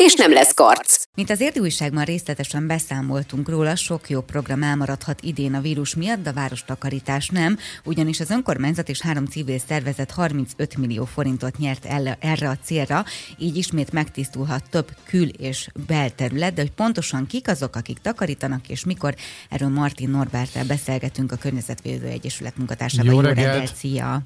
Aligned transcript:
és 0.00 0.14
nem 0.14 0.32
lesz 0.32 0.54
karc. 0.54 1.04
Mint 1.14 1.30
az 1.30 1.40
érdi 1.40 1.60
újságban 1.60 2.04
részletesen 2.04 2.66
beszámoltunk 2.66 3.48
róla, 3.48 3.76
sok 3.76 4.10
jó 4.10 4.20
program 4.20 4.62
elmaradhat 4.62 5.20
idén 5.22 5.54
a 5.54 5.60
vírus 5.60 5.94
miatt, 5.94 6.22
de 6.22 6.30
a 6.30 6.32
várostakarítás 6.32 7.28
nem, 7.28 7.58
ugyanis 7.84 8.20
az 8.20 8.30
önkormányzat 8.30 8.88
és 8.88 9.00
három 9.00 9.24
civil 9.26 9.58
szervezet 9.68 10.10
35 10.10 10.76
millió 10.76 11.04
forintot 11.04 11.58
nyert 11.58 11.84
el 11.84 12.16
erre 12.20 12.48
a 12.48 12.56
célra, 12.64 13.04
így 13.38 13.56
ismét 13.56 13.92
megtisztulhat 13.92 14.64
több 14.70 14.88
kül- 15.04 15.40
és 15.40 15.68
belterület, 15.86 16.54
de 16.54 16.60
hogy 16.60 16.72
pontosan 16.72 17.26
kik 17.26 17.48
azok, 17.48 17.76
akik 17.76 17.98
takarítanak, 17.98 18.68
és 18.68 18.84
mikor, 18.84 19.14
erről 19.50 19.68
Martin 19.68 20.10
Norbertel 20.10 20.64
beszélgetünk 20.64 21.32
a 21.32 21.36
Környezetvédő 21.36 22.06
Egyesület 22.06 22.56
munkatársával. 22.56 23.12
Jó 23.12 23.20
reggelt! 23.20 23.74
Szia! 23.76 24.22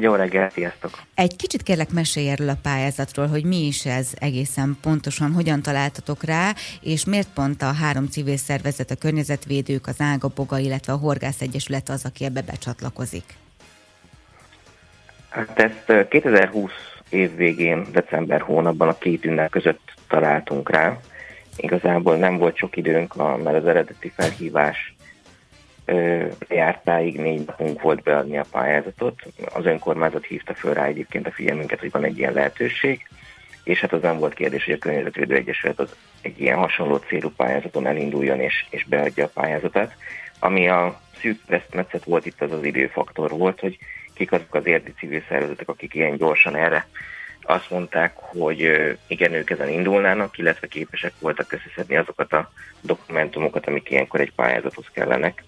Jó 0.00 0.14
reggelt, 0.14 0.52
sziasztok! 0.52 0.90
Egy 1.14 1.36
kicsit 1.36 1.62
kérlek 1.62 1.90
mesélj 1.90 2.28
erről 2.28 2.48
a 2.48 2.58
pályázatról, 2.62 3.26
hogy 3.26 3.44
mi 3.44 3.66
is 3.66 3.86
ez 3.86 4.12
egészen 4.18 4.76
pontosan, 4.82 5.32
hogyan 5.32 5.62
találtatok 5.62 6.24
rá, 6.24 6.52
és 6.80 7.04
miért 7.04 7.28
pont 7.34 7.62
a 7.62 7.72
három 7.72 8.06
civil 8.06 8.36
szervezet, 8.36 8.90
a 8.90 8.96
környezetvédők, 8.96 9.86
az 9.86 10.00
Ága 10.00 10.28
Boga, 10.34 10.58
illetve 10.58 10.92
a 10.92 10.96
Horgász 10.96 11.40
Egyesület 11.40 11.88
az, 11.88 12.04
aki 12.04 12.24
ebbe 12.24 12.42
becsatlakozik? 12.42 13.24
Hát 15.28 15.58
ezt 15.58 16.08
2020 16.08 16.70
év 17.08 17.36
végén, 17.36 17.86
december 17.92 18.40
hónapban 18.40 18.88
a 18.88 18.98
két 18.98 19.24
ünnep 19.24 19.50
között 19.50 19.92
találtunk 20.08 20.70
rá. 20.70 20.98
Igazából 21.56 22.16
nem 22.16 22.36
volt 22.36 22.56
sok 22.56 22.76
időnk, 22.76 23.16
mert 23.16 23.56
az 23.56 23.66
eredeti 23.66 24.12
felhívás 24.16 24.96
jártáig 26.48 27.20
négy 27.20 27.46
napunk 27.46 27.80
volt 27.82 28.02
beadni 28.02 28.38
a 28.38 28.44
pályázatot. 28.50 29.22
Az 29.54 29.66
önkormányzat 29.66 30.24
hívta 30.24 30.54
föl 30.54 30.74
rá 30.74 30.84
egyébként 30.84 31.26
a 31.26 31.32
figyelmünket, 31.32 31.80
hogy 31.80 31.90
van 31.90 32.04
egy 32.04 32.18
ilyen 32.18 32.32
lehetőség, 32.32 33.08
és 33.64 33.80
hát 33.80 33.92
az 33.92 34.02
nem 34.02 34.18
volt 34.18 34.34
kérdés, 34.34 34.64
hogy 34.64 34.74
a 34.74 34.78
Környezetvédő 34.78 35.34
Egyesület 35.34 35.78
az 35.78 35.96
egy 36.22 36.40
ilyen 36.40 36.56
hasonló 36.56 36.96
célú 36.96 37.30
pályázaton 37.36 37.86
elinduljon 37.86 38.40
és, 38.40 38.66
és 38.70 38.84
beadja 38.84 39.24
a 39.24 39.30
pályázatát. 39.34 39.96
Ami 40.38 40.68
a 40.68 41.00
szűk 41.20 41.40
keresztmetszet 41.46 42.04
volt 42.04 42.26
itt, 42.26 42.42
az 42.42 42.52
az 42.52 42.64
időfaktor 42.64 43.30
volt, 43.30 43.60
hogy 43.60 43.78
kik 44.14 44.32
azok 44.32 44.54
az 44.54 44.66
érdi 44.66 44.92
civil 44.98 45.22
szervezetek, 45.28 45.68
akik 45.68 45.94
ilyen 45.94 46.16
gyorsan 46.16 46.56
erre 46.56 46.86
azt 47.42 47.70
mondták, 47.70 48.12
hogy 48.16 48.88
igen, 49.06 49.32
ők 49.32 49.50
ezen 49.50 49.68
indulnának, 49.68 50.38
illetve 50.38 50.66
képesek 50.66 51.12
voltak 51.18 51.52
összeszedni 51.52 51.96
azokat 51.96 52.32
a 52.32 52.50
dokumentumokat, 52.80 53.66
amik 53.66 53.90
ilyenkor 53.90 54.20
egy 54.20 54.32
pályázathoz 54.32 54.86
kellenek 54.92 55.44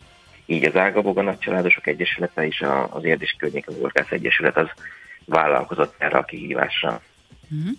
így 0.51 0.65
az 0.65 0.77
Ágaboga 0.77 1.23
Nagy 1.23 1.39
Családosok 1.39 1.87
Egyesülete 1.87 2.47
és 2.47 2.65
az 2.91 3.05
Érdés 3.05 3.35
Környék 3.39 3.69
az 3.69 3.77
Orgász 3.81 4.11
Egyesület 4.11 4.57
az 4.57 4.69
vállalkozott 5.25 5.95
erre 5.99 6.19
a 6.19 6.25
kihívásra. 6.25 7.01
Uh-huh. 7.51 7.77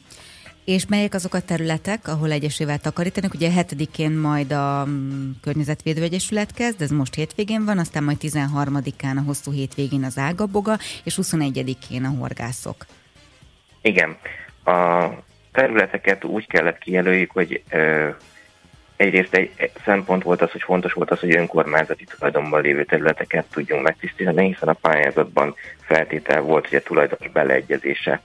És 0.66 0.86
melyek 0.88 1.14
azok 1.14 1.34
a 1.34 1.42
területek, 1.42 2.08
ahol 2.08 2.32
egyesével 2.32 2.80
takarítanak? 2.80 3.34
Ugye 3.34 3.50
7-én 3.56 4.12
majd 4.12 4.52
a 4.52 4.86
mm, 4.86 5.30
Környezetvédő 5.42 6.02
Egyesület 6.02 6.54
kezd, 6.54 6.82
ez 6.82 6.92
most 6.92 7.16
hétvégén 7.16 7.66
van, 7.66 7.78
aztán 7.78 8.04
majd 8.04 8.18
13-án 8.22 9.18
a 9.18 9.22
hosszú 9.26 9.52
hétvégén 9.52 10.04
az 10.04 10.18
Ágaboga, 10.18 10.78
és 11.04 11.20
21-én 11.22 12.04
a 12.04 12.10
horgászok. 12.10 12.86
Igen. 13.82 14.18
A 14.64 15.08
területeket 15.52 16.24
úgy 16.24 16.48
kellett 16.48 16.78
kijelöljük, 16.78 17.32
hogy 17.32 17.64
egyrészt 19.02 19.34
egy 19.34 19.72
szempont 19.86 20.24
volt 20.24 20.42
az, 20.42 20.52
hogy 20.52 20.62
fontos 20.62 20.94
volt 20.94 21.12
az, 21.12 21.20
hogy 21.20 21.36
önkormányzati 21.36 22.04
tulajdonban 22.04 22.62
lévő 22.62 22.84
területeket 22.84 23.46
tudjunk 23.52 23.84
megtisztítani, 23.84 24.48
hiszen 24.48 24.70
a 24.70 24.74
pályázatban 24.74 25.56
feltétel 25.82 26.42
volt, 26.42 26.68
hogy 26.68 26.78
a 26.78 26.82
tulajdonos 26.82 27.32
beleegyezése 27.32 28.22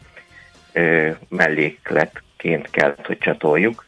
mellékletként 1.29 2.71
kellett, 2.71 3.07
hogy 3.07 3.19
csatoljuk, 3.19 3.85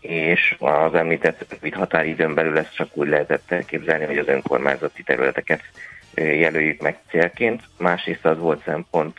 és 0.00 0.56
az 0.58 0.94
említett 0.94 1.46
rövid 1.50 1.74
határidőn 1.74 2.34
belül 2.34 2.58
ezt 2.58 2.74
csak 2.74 2.96
úgy 2.96 3.08
lehetett 3.08 3.50
elképzelni, 3.50 4.04
hogy 4.04 4.18
az 4.18 4.28
önkormányzati 4.28 5.02
területeket 5.02 5.62
jelöljük 6.14 6.80
meg 6.80 6.98
célként. 7.08 7.62
Másrészt 7.78 8.24
az 8.26 8.38
volt 8.38 8.62
szempont, 8.64 9.18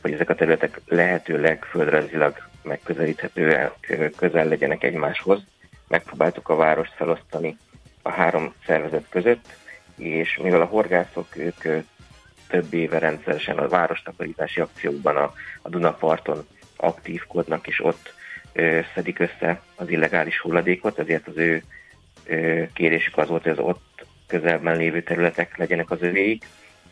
hogy 0.00 0.12
ezek 0.12 0.30
a 0.30 0.34
területek 0.34 0.80
lehetőleg 0.86 1.64
földrajzilag 1.64 2.36
megközelíthetően 2.62 3.70
közel 4.16 4.48
legyenek 4.48 4.82
egymáshoz, 4.82 5.44
megpróbáltuk 5.92 6.48
a 6.48 6.56
várost 6.56 6.92
felosztani 6.94 7.56
a 8.02 8.10
három 8.10 8.54
szervezet 8.66 9.06
között, 9.08 9.46
és 9.96 10.38
mivel 10.42 10.60
a 10.60 10.64
horgászok 10.64 11.36
ők 11.36 11.84
több 12.48 12.74
éve 12.74 12.98
rendszeresen 12.98 13.58
a 13.58 13.68
várostakarítási 13.68 14.60
akciókban 14.60 15.16
a, 15.16 15.32
a 15.62 15.68
Dunaparton 15.68 16.46
aktívkodnak, 16.76 17.66
és 17.66 17.84
ott 17.84 18.14
ö, 18.52 18.80
szedik 18.94 19.18
össze 19.18 19.60
az 19.76 19.90
illegális 19.90 20.40
hulladékot, 20.40 20.98
ezért 20.98 21.28
az 21.28 21.36
ő 21.36 21.62
ö, 22.26 22.62
kérésük 22.72 23.18
az 23.18 23.28
volt, 23.28 23.42
hogy 23.42 23.52
az 23.52 23.58
ott 23.58 24.06
közelben 24.26 24.76
lévő 24.76 25.02
területek 25.02 25.56
legyenek 25.56 25.90
az 25.90 26.02
övéik. 26.02 26.44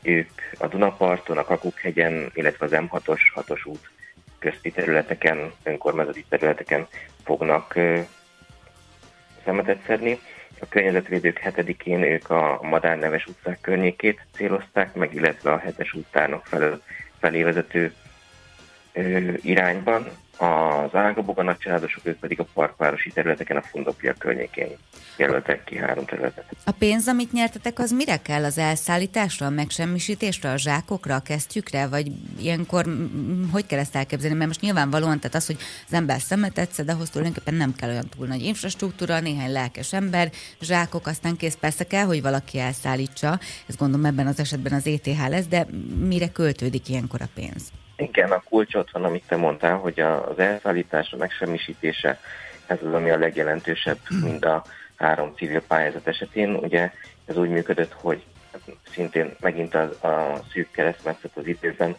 Ők 0.02 0.30
a 0.58 0.66
Dunaparton, 0.66 1.38
a 1.38 1.44
Kakukhegyen, 1.44 2.30
illetve 2.34 2.64
az 2.66 2.72
M6-os 2.74 3.20
6-os 3.34 3.66
út 3.66 3.90
közti 4.38 4.70
területeken, 4.70 5.52
önkormányzati 5.62 6.24
területeken 6.28 6.86
fognak 7.24 7.78
szemetet 9.44 9.82
szedni. 9.86 10.18
A 10.60 10.68
környezetvédők 10.68 11.38
hetedikén 11.38 12.02
ők 12.02 12.30
a 12.30 12.58
Madárneves 12.62 13.26
utcák 13.26 13.58
környékét 13.60 14.26
célozták 14.32 14.94
meg, 14.94 15.14
illetve 15.14 15.52
a 15.52 15.58
hetes 15.58 15.92
utcának 15.92 16.46
felől 16.46 16.82
felé 17.18 17.42
irányban. 19.42 20.06
Az 20.36 20.94
Ágaboga 20.94 21.42
nagycsaládosok, 21.42 22.06
ők 22.06 22.18
pedig 22.18 22.40
a 22.40 22.46
parkvárosi 22.54 23.10
területeken, 23.10 23.56
a 23.56 23.62
Fundopia 23.62 24.14
környékén 24.18 24.68
jelöltek 25.16 25.64
ki 25.64 25.76
három 25.76 26.04
területet. 26.04 26.44
A 26.64 26.72
pénz, 26.72 27.08
amit 27.08 27.32
nyertetek, 27.32 27.78
az 27.78 27.90
mire 27.90 28.16
kell? 28.16 28.44
Az 28.44 28.58
elszállításra, 28.58 29.46
a 29.46 29.50
megsemmisítésre, 29.50 30.50
a 30.50 30.56
zsákokra, 30.56 31.14
a 31.14 31.20
kesztyükre, 31.20 31.86
vagy 31.86 32.12
ilyenkor 32.38 32.84
hogy 33.52 33.66
kell 33.66 33.78
ezt 33.78 33.96
elképzelni? 33.96 34.36
Mert 34.36 34.46
most 34.46 34.60
nyilvánvalóan, 34.60 35.18
tehát 35.18 35.36
az, 35.36 35.46
hogy 35.46 35.58
az 35.86 35.92
ember 35.92 36.20
szemetet 36.20 36.72
szed, 36.72 36.88
ahhoz 36.88 37.10
tulajdonképpen 37.10 37.54
nem 37.54 37.74
kell 37.74 37.90
olyan 37.90 38.08
túl 38.16 38.26
nagy 38.26 38.42
infrastruktúra, 38.42 39.20
néhány 39.20 39.52
lelkes 39.52 39.92
ember, 39.92 40.30
zsákok, 40.60 41.06
aztán 41.06 41.36
kész, 41.36 41.56
persze 41.60 41.84
kell, 41.84 42.04
hogy 42.04 42.22
valaki 42.22 42.58
elszállítsa, 42.58 43.38
ez 43.66 43.76
gondolom 43.76 44.06
ebben 44.06 44.26
az 44.26 44.38
esetben 44.38 44.72
az 44.72 44.86
ETH 44.86 45.28
lesz, 45.28 45.46
de 45.46 45.66
mire 46.08 46.28
költődik 46.28 46.88
ilyenkor 46.88 47.20
a 47.22 47.28
pénz? 47.34 47.62
Igen, 48.00 48.30
a 48.30 48.42
kulcs 48.48 48.74
ott 48.74 48.90
van, 48.90 49.04
amit 49.04 49.26
te 49.26 49.36
mondtál, 49.36 49.76
hogy 49.76 50.00
az 50.00 50.38
elszállítás, 50.38 51.12
a 51.12 51.16
megsemmisítése, 51.16 52.20
ez 52.66 52.78
az, 52.82 52.92
ami 52.94 53.10
a 53.10 53.18
legjelentősebb, 53.18 53.98
mind 54.22 54.44
a 54.44 54.64
három 54.96 55.34
civil 55.36 55.62
pályázat 55.62 56.06
esetén. 56.06 56.54
Ugye 56.54 56.92
ez 57.26 57.36
úgy 57.36 57.48
működött, 57.48 57.92
hogy 57.92 58.24
szintén 58.90 59.36
megint 59.40 59.74
a, 59.74 60.06
a 60.06 60.40
szűk 60.52 60.70
keresztmetszet 60.70 61.36
az 61.36 61.46
időben 61.46 61.96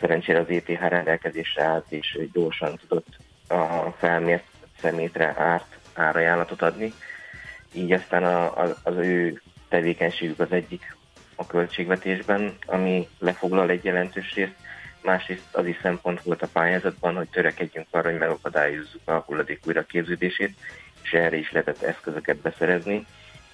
szerencsére 0.00 0.38
az 0.38 0.48
ETH 0.48 0.88
rendelkezésre 0.88 1.62
állt, 1.64 1.86
és 1.88 2.18
gyorsan 2.32 2.76
tudott 2.76 3.06
a 3.48 3.90
felmért 3.98 4.44
szemétre 4.80 5.34
árt 5.38 5.78
árajánlatot 5.94 6.62
adni. 6.62 6.92
Így 7.72 7.92
aztán 7.92 8.24
a, 8.24 8.62
a, 8.62 8.76
az 8.82 8.96
ő 8.96 9.42
tevékenységük 9.68 10.40
az 10.40 10.52
egyik 10.52 10.96
a 11.34 11.46
költségvetésben, 11.46 12.56
ami 12.66 13.08
lefoglal 13.18 13.70
egy 13.70 13.84
jelentős 13.84 14.34
részt, 14.34 14.61
másrészt 15.02 15.54
az 15.54 15.66
is 15.66 15.78
szempont 15.82 16.22
volt 16.22 16.42
a 16.42 16.48
pályázatban, 16.52 17.14
hogy 17.14 17.28
törekedjünk 17.28 17.86
arra, 17.90 18.10
hogy 18.10 18.18
megakadályozzuk 18.18 19.00
a 19.04 19.24
hulladék 19.26 19.60
újraképződését, 19.66 20.56
és 21.02 21.12
erre 21.12 21.36
is 21.36 21.52
lehetett 21.52 21.82
eszközöket 21.82 22.36
beszerezni. 22.36 23.06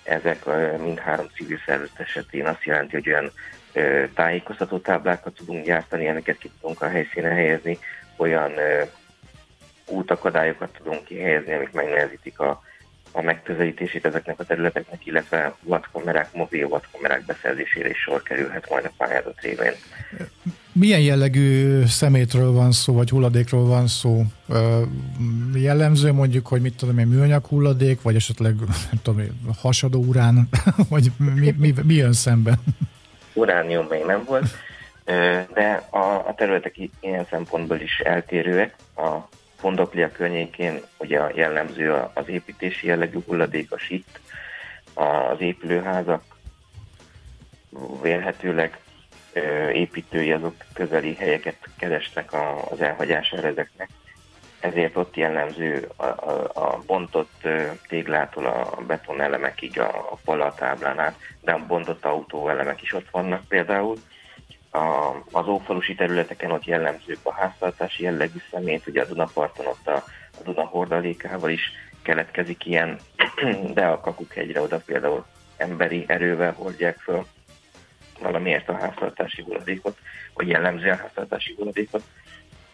Ezek 0.02 0.44
mind 0.78 0.98
három 0.98 1.26
civil 1.34 1.58
szervezet 1.66 2.00
esetén 2.00 2.46
azt 2.46 2.64
jelenti, 2.64 2.94
hogy 2.94 3.08
olyan 3.08 3.30
tájékoztató 4.14 4.78
táblákat 4.78 5.34
tudunk 5.34 5.64
gyártani, 5.64 6.08
amiket 6.08 6.38
ki 6.38 6.50
tudunk 6.60 6.82
a 6.82 6.88
helyszínen 6.88 7.32
helyezni, 7.32 7.78
olyan 8.16 8.52
útakadályokat 9.86 10.72
tudunk 10.72 11.04
kihelyezni, 11.04 11.52
amik 11.52 11.72
megnehezítik 11.72 12.38
a, 12.40 12.62
a 13.18 13.22
megközelítését 13.22 14.04
ezeknek 14.04 14.40
a 14.40 14.44
területeknek, 14.44 15.06
illetve 15.06 15.54
wattkamerák, 15.62 16.32
mobil 16.32 16.66
wattkamerák 16.66 17.24
beszerzésére 17.24 17.88
is 17.88 17.98
sor 17.98 18.22
kerülhet 18.22 18.70
majd 18.70 18.84
a 18.84 18.90
pályázat 18.96 19.40
révén. 19.40 19.72
Milyen 20.72 21.00
jellegű 21.00 21.82
szemétről 21.86 22.52
van 22.52 22.72
szó, 22.72 22.94
vagy 22.94 23.10
hulladékról 23.10 23.66
van 23.66 23.86
szó? 23.86 24.22
Jellemző 25.54 26.12
mondjuk, 26.12 26.46
hogy 26.46 26.60
mit 26.60 26.76
tudom 26.76 26.98
én, 26.98 27.06
műanyag 27.06 27.46
hulladék, 27.46 28.02
vagy 28.02 28.14
esetleg 28.14 28.54
nem 28.90 29.00
tudom 29.02 29.20
én, 29.20 29.32
hasadó 29.60 30.04
urán, 30.04 30.48
vagy 30.88 31.10
mi, 31.34 31.54
mi, 31.58 31.74
mi 31.82 31.94
jön 31.94 32.12
szemben? 32.12 32.54
Uránium 33.32 33.86
még 33.86 34.04
nem 34.04 34.24
volt, 34.26 34.46
de 35.54 35.86
a, 35.90 36.28
a 36.28 36.34
területek 36.36 36.76
ilyen 37.00 37.26
szempontból 37.30 37.80
is 37.80 37.98
eltérőek. 37.98 38.74
A 38.96 39.28
Fondoklia 39.58 40.12
környékén 40.12 40.80
ugye 40.98 41.20
jellemző 41.34 41.92
az 42.14 42.28
építési 42.28 42.86
jellegű 42.86 43.18
hulladék, 43.26 43.72
a 43.72 43.78
sit, 43.78 44.20
az 44.94 45.40
épülőházak, 45.40 46.22
vélhetőleg 48.02 48.78
építői 49.72 50.32
azok 50.32 50.54
közeli 50.74 51.14
helyeket 51.14 51.56
keresnek 51.78 52.32
az 52.70 52.80
elhagyására 52.80 53.48
ezeknek. 53.48 53.88
Ezért 54.60 54.96
ott 54.96 55.16
jellemző 55.16 55.88
a, 55.96 56.04
a, 56.04 56.50
a 56.54 56.78
bontott 56.86 57.48
téglától 57.88 58.46
a 58.46 58.82
betonelemekig 58.86 59.80
a, 59.80 59.88
a 59.88 60.18
palatáblán 60.24 60.98
át, 60.98 61.16
de 61.40 61.52
a 61.52 61.66
bontott 61.66 62.04
autóelemek 62.04 62.82
is 62.82 62.92
ott 62.92 63.10
vannak 63.10 63.48
például. 63.48 63.96
A, 64.70 65.14
az 65.32 65.46
ófalusi 65.46 65.94
területeken 65.94 66.50
ott 66.50 66.64
jellemzők 66.64 67.18
a 67.22 67.32
háztartási 67.32 68.02
jellegű 68.02 68.38
szemét, 68.50 68.86
ugye 68.86 69.02
a 69.02 69.06
Dunaparton 69.06 69.66
ott 69.66 69.86
a, 69.86 70.04
a 70.38 70.42
Duna 70.44 70.64
hordalékával 70.64 71.50
is 71.50 71.72
keletkezik 72.02 72.66
ilyen, 72.66 72.98
de 73.74 73.86
a 73.86 74.00
Kakukhegyre 74.00 74.60
oda 74.60 74.78
például 74.86 75.24
emberi 75.56 76.04
erővel 76.06 76.52
hordják 76.52 76.98
föl 76.98 77.26
valamiért 78.20 78.68
a 78.68 78.76
háztartási 78.76 79.42
hulladékot, 79.42 79.98
vagy 80.34 80.48
jellemző 80.48 80.90
a 80.90 80.96
háztartási 80.96 81.54
hulladékot, 81.56 82.02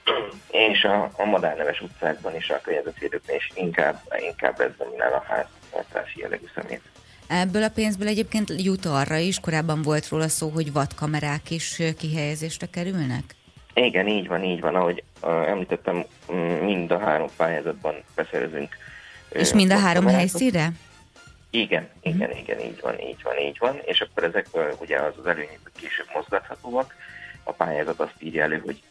és 0.71 0.85
a, 0.85 1.11
a 1.17 1.25
madárneves 1.25 1.81
utcákban 1.81 2.35
és 2.35 2.51
a 2.51 2.61
környezetvédőknél 2.61 3.37
is 3.37 3.51
inkább, 3.55 4.01
inkább 4.19 4.61
ez 4.61 4.71
dominál 4.79 5.13
a 5.13 5.25
háztartási 5.29 6.21
jellegű 6.21 6.47
szemét. 6.55 6.83
Ebből 7.41 7.63
a 7.63 7.69
pénzből 7.69 8.09
egyébként 8.09 8.53
jut 8.57 8.85
arra 8.85 9.17
is, 9.17 9.41
korábban 9.41 9.83
volt 9.83 10.09
róla 10.09 10.29
szó, 10.29 10.49
hogy 10.49 10.73
vadkamerák 10.73 11.51
is 11.51 11.83
kihelyezésre 11.99 12.67
kerülnek? 12.67 13.35
Igen, 13.75 14.09
így 14.09 14.27
van, 14.27 14.45
így 14.45 14.61
van. 14.61 14.75
Ahogy 14.75 15.03
uh, 15.23 15.49
említettem, 15.49 16.05
mind 16.63 16.91
a 16.91 16.99
három 16.99 17.29
pályázatban 17.37 17.95
beszerezünk. 18.15 18.77
És 19.29 19.53
mind 19.53 19.71
a 19.71 19.79
három 19.79 20.07
helyszínre? 20.07 20.73
Igen, 21.51 21.89
igen, 22.03 22.37
igen, 22.37 22.61
így 22.61 22.81
van, 22.81 23.01
így 23.01 23.23
van, 23.23 23.39
így 23.39 23.57
van, 23.59 23.81
és 23.85 24.01
akkor 24.01 24.25
ezek 24.25 24.47
ugye 24.81 24.99
az 24.99 25.13
az 25.19 25.27
előnyök, 25.27 25.71
később 25.77 26.07
mozgathatóak. 26.15 26.95
A 27.43 27.53
pályázat 27.53 28.01
azt 28.01 28.15
írja 28.19 28.43
elő, 28.43 28.63
hogy 28.65 28.83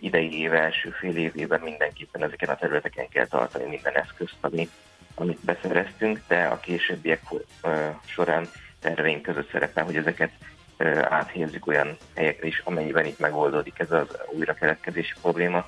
idei 0.00 0.40
év 0.40 0.54
első 0.54 0.90
fél 0.90 1.16
évében 1.16 1.60
mindenképpen 1.60 2.22
ezeken 2.22 2.48
a 2.48 2.56
területeken 2.56 3.08
kell 3.08 3.26
tartani 3.26 3.64
minden 3.64 3.94
eszközt, 3.94 4.36
ami, 4.40 4.68
amit 5.14 5.44
beszereztünk, 5.44 6.20
de 6.28 6.44
a 6.44 6.60
későbbiek 6.60 7.20
során 8.04 8.48
terveink 8.80 9.22
között 9.22 9.50
szerepel, 9.50 9.84
hogy 9.84 9.96
ezeket 9.96 10.30
áthelyezzük 11.02 11.66
olyan 11.66 11.96
helyekre 12.14 12.46
is, 12.46 12.62
amennyiben 12.64 13.04
itt 13.04 13.18
megoldódik 13.18 13.78
ez 13.78 13.90
az 13.90 14.18
újrakeletkezési 14.32 15.12
probléma, 15.20 15.66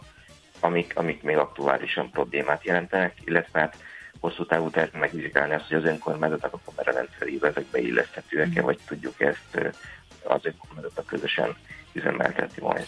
amik, 0.61 0.93
amik 0.97 1.23
még 1.23 1.37
aktuálisan 1.37 2.11
problémát 2.11 2.65
jelentenek, 2.65 3.15
illetve 3.25 3.61
hát 3.61 3.77
hosszú 4.21 4.47
távú 4.47 4.71
terv 4.71 4.95
megvizsgálni 4.95 5.55
azt, 5.55 5.69
hogy 5.69 5.77
az 5.77 5.85
önkormányzatok 5.85 6.53
a 6.53 6.61
kamerarendszerébe 6.65 7.49
ezek 7.49 7.65
beilleszthetőek-e, 7.65 8.63
vagy 8.63 8.79
tudjuk 8.87 9.21
ezt 9.21 9.75
az 10.23 10.41
önkormányzatok 10.43 11.07
közösen 11.07 11.57
üzemeltetni 11.93 12.63
majd. 12.63 12.87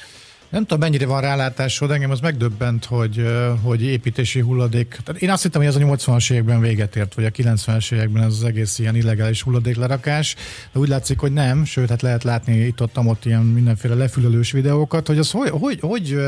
Nem 0.50 0.62
tudom, 0.62 0.78
mennyire 0.78 1.06
van 1.06 1.20
rálátásod, 1.20 1.90
engem 1.90 2.10
az 2.10 2.20
megdöbbent, 2.20 2.84
hogy, 2.84 3.26
hogy 3.62 3.82
építési 3.82 4.40
hulladék. 4.40 4.98
Én 5.18 5.30
azt 5.30 5.42
hittem, 5.42 5.60
hogy 5.60 5.70
ez 5.70 5.76
a 5.76 5.86
80-as 5.86 6.32
években 6.32 6.60
véget 6.60 6.96
ért, 6.96 7.14
vagy 7.14 7.24
a 7.24 7.30
90-es 7.30 7.92
években 7.92 8.22
ez 8.22 8.32
az 8.32 8.44
egész 8.44 8.78
ilyen 8.78 8.96
illegális 8.96 9.42
hulladéklerakás, 9.42 10.34
de 10.72 10.78
úgy 10.78 10.88
látszik, 10.88 11.18
hogy 11.18 11.32
nem, 11.32 11.64
sőt, 11.64 11.88
hát 11.88 12.02
lehet 12.02 12.24
látni 12.24 12.56
itt-ott 12.66 12.98
ott 12.98 13.24
ilyen 13.24 13.42
mindenféle 13.42 13.94
lefülelős 13.94 14.52
videókat, 14.52 15.06
hogy 15.06 15.18
az 15.18 15.30
hogy, 15.30 15.50
hogy 15.50 15.78
hogy 15.80 16.18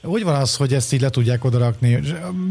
van 0.00 0.34
az, 0.34 0.56
hogy 0.56 0.74
ezt 0.74 0.92
így 0.92 1.00
le 1.00 1.10
tudják 1.10 1.44
odarakni? 1.44 2.00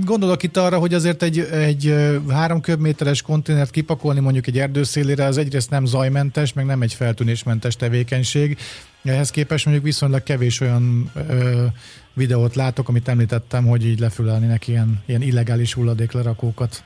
Gondolok 0.03 0.43
itt 0.43 0.57
arra, 0.57 0.77
hogy 0.79 0.93
azért 0.93 1.23
egy, 1.23 1.39
egy 1.39 1.95
három 2.29 2.61
köbméteres 2.61 3.21
konténert 3.21 3.71
kipakolni 3.71 4.19
mondjuk 4.19 4.47
egy 4.47 4.59
erdőszélére, 4.59 5.23
az 5.23 5.37
egyrészt 5.37 5.69
nem 5.69 5.85
zajmentes, 5.85 6.53
meg 6.53 6.65
nem 6.65 6.81
egy 6.81 6.93
feltűnésmentes 6.93 7.75
tevékenység. 7.75 8.57
Ehhez 9.03 9.31
képest 9.31 9.65
mondjuk 9.65 9.85
viszonylag 9.85 10.23
kevés 10.23 10.59
olyan 10.59 11.11
ö, 11.29 11.65
videót 12.13 12.55
látok, 12.55 12.89
amit 12.89 13.07
említettem, 13.07 13.65
hogy 13.65 13.85
így 13.85 13.99
lefülelnének 13.99 14.67
ilyen, 14.67 15.03
ilyen 15.05 15.21
illegális 15.21 15.73
hulladéklerakókat. 15.73 16.83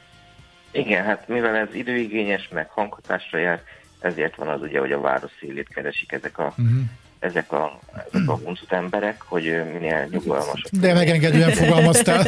Igen, 0.71 1.03
hát 1.03 1.27
mivel 1.27 1.55
ez 1.55 1.75
időigényes, 1.75 2.49
meg 2.51 2.69
hanghatásra 2.69 3.37
jár, 3.37 3.61
ezért 3.99 4.35
van 4.35 4.47
az 4.47 4.61
ugye, 4.61 4.79
hogy 4.79 4.91
a 4.91 4.99
város 4.99 5.31
szélét 5.39 5.67
keresik 5.67 6.11
ezek 6.11 6.37
a 6.37 6.53
uh-huh 6.57 6.81
ezek 7.21 7.51
a, 7.51 7.79
ezek 7.93 8.29
a 8.29 8.35
huncut 8.35 8.71
emberek, 8.71 9.21
hogy 9.21 9.43
minél 9.73 10.07
nyugalmasabb. 10.11 10.71
De 10.71 10.93
megengedően 10.93 11.51
fogalmaztál. 11.51 12.25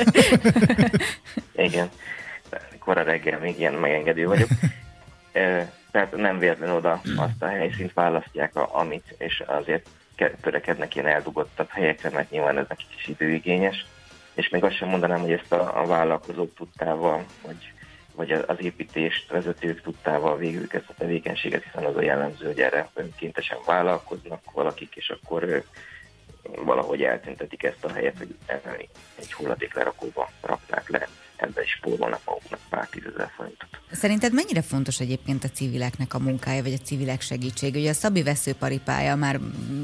Igen, 1.55 1.89
kora 2.79 3.03
reggel 3.03 3.39
még 3.39 3.59
ilyen 3.59 3.73
megengedő 3.73 4.27
vagyok. 4.27 4.49
Tehát 5.91 6.15
nem 6.15 6.39
véletlen 6.39 6.69
oda 6.69 7.01
azt 7.15 7.41
a 7.41 7.47
helyszínt 7.47 7.93
választják, 7.93 8.55
amit, 8.55 9.15
és 9.17 9.43
azért 9.45 9.87
törekednek 10.41 10.95
ilyen 10.95 11.07
eldugottabb 11.07 11.69
helyekre, 11.69 12.09
mert 12.09 12.29
nyilván 12.29 12.57
ez 12.57 12.65
neki 12.69 12.85
kis 12.95 13.07
időigényes. 13.07 13.85
És 14.33 14.49
még 14.49 14.63
azt 14.63 14.75
sem 14.75 14.89
mondanám, 14.89 15.19
hogy 15.19 15.31
ezt 15.31 15.51
a, 15.51 15.81
a 15.81 15.85
vállalkozók 15.85 16.55
tudtával, 16.55 17.25
hogy 17.41 17.73
vagy 18.15 18.31
az 18.31 18.57
építést 18.59 19.31
vezetők 19.31 19.81
tudtával 19.81 20.37
végül 20.37 20.65
ezt 20.69 20.89
a 20.89 20.93
tevékenységet, 20.97 21.63
hiszen 21.63 21.85
az 21.85 21.95
a 21.95 22.01
jellemző, 22.01 22.45
hogy 22.45 22.59
erre 22.59 22.89
önkéntesen 22.93 23.57
vállalkoznak 23.65 24.51
valakik, 24.51 24.95
és 24.95 25.09
akkor 25.09 25.63
valahogy 26.65 27.01
eltüntetik 27.01 27.63
ezt 27.63 27.85
a 27.85 27.91
helyet, 27.91 28.17
hogy 28.17 28.35
egy 29.15 29.33
hulladéklerakóba 29.33 30.29
raknák 30.41 30.89
le, 30.89 31.07
ebbe 31.35 31.61
is 31.61 31.71
spórolnak 31.71 32.21
maguknak 32.25 32.59
pár 32.69 32.87
tízezer 32.87 33.29
forintot. 33.35 33.69
Szerinted 33.91 34.33
mennyire 34.33 34.61
fontos 34.61 34.99
egyébként 34.99 35.43
a 35.43 35.47
civileknek 35.47 36.13
a 36.13 36.19
munkája, 36.19 36.63
vagy 36.63 36.73
a 36.73 36.83
civilek 36.83 37.21
segítsége? 37.21 37.79
Ugye 37.79 37.89
a 37.89 37.93
Szabi 37.93 38.23
veszőparipája, 38.23 39.15
már 39.15 39.39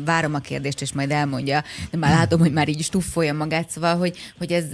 várom 0.06 0.34
a 0.34 0.40
kérdést, 0.40 0.82
és 0.82 0.94
majd 0.94 1.12
elmondja, 1.12 1.64
de 1.92 1.98
már 1.98 2.18
látom, 2.18 2.40
hogy 2.40 2.54
már 2.54 2.68
így 2.68 2.84
stuffolja 2.84 3.34
magát, 3.34 3.70
szóval, 3.70 3.98
hogy, 3.98 4.18
hogy 4.38 4.52
ez 4.52 4.66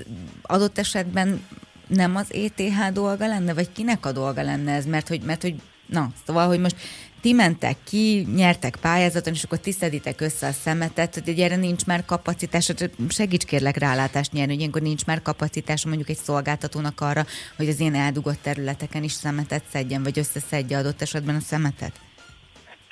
adott 0.41 0.77
esetben 0.77 1.47
nem 1.87 2.15
az 2.15 2.33
ETH 2.33 2.91
dolga 2.93 3.27
lenne, 3.27 3.53
vagy 3.53 3.71
kinek 3.71 4.05
a 4.05 4.11
dolga 4.11 4.41
lenne 4.41 4.73
ez? 4.73 4.85
Mert 4.85 5.07
hogy, 5.07 5.21
mert 5.21 5.41
hogy 5.41 5.55
na, 5.85 6.09
szóval, 6.25 6.47
hogy 6.47 6.59
most 6.59 6.75
ti 7.21 7.33
mentek 7.33 7.75
ki, 7.83 8.27
nyertek 8.35 8.75
pályázaton, 8.81 9.33
és 9.33 9.43
akkor 9.43 9.59
tiszteditek 9.59 10.21
össze 10.21 10.47
a 10.47 10.51
szemetet, 10.51 11.21
hogy 11.25 11.39
erre 11.39 11.55
nincs 11.55 11.85
már 11.85 12.05
kapacitás, 12.05 12.71
segíts 13.09 13.45
kérlek 13.45 13.77
rálátást 13.77 14.31
nyerni, 14.31 14.51
hogy 14.51 14.59
ilyenkor 14.59 14.81
nincs 14.81 15.05
már 15.05 15.21
kapacitás 15.21 15.85
mondjuk 15.85 16.09
egy 16.09 16.17
szolgáltatónak 16.17 17.01
arra, 17.01 17.25
hogy 17.57 17.67
az 17.67 17.79
én 17.79 17.95
eldugott 17.95 18.41
területeken 18.41 19.03
is 19.03 19.11
szemetet 19.11 19.63
szedjen, 19.71 20.03
vagy 20.03 20.19
összeszedje 20.19 20.77
adott 20.77 21.01
esetben 21.01 21.35
a 21.35 21.39
szemetet? 21.39 21.91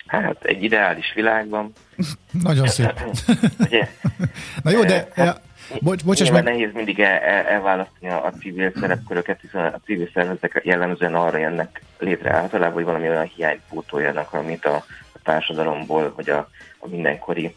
Hát 0.07 0.43
egy 0.43 0.63
ideális 0.63 1.13
világban. 1.15 1.71
Nagyon 2.31 2.67
szép. 2.67 2.93
Ugye? 3.59 3.89
Na 4.63 4.71
jó, 4.71 4.83
de... 4.83 5.07
Bocs, 5.81 6.03
bocsáss 6.03 6.29
meg... 6.29 6.43
nehéz 6.43 6.73
mindig 6.73 6.99
el, 6.99 7.19
el, 7.19 7.45
elválasztani 7.45 8.11
a, 8.11 8.33
civil 8.39 8.71
szerepköröket, 8.79 9.41
hiszen 9.41 9.65
a 9.65 9.79
civil 9.85 10.09
szervezetek 10.13 10.61
jellemzően 10.63 11.15
arra 11.15 11.37
jönnek 11.37 11.81
létre 11.99 12.33
általában, 12.33 12.73
hogy 12.73 12.83
valami 12.83 13.09
olyan 13.09 13.31
hiányt 13.35 13.61
pótoljanak, 13.69 14.33
amit 14.33 14.65
a, 14.65 14.75
a 15.13 15.19
társadalomból, 15.23 16.13
vagy 16.15 16.29
a, 16.29 16.49
a 16.77 16.87
mindenkori 16.87 17.55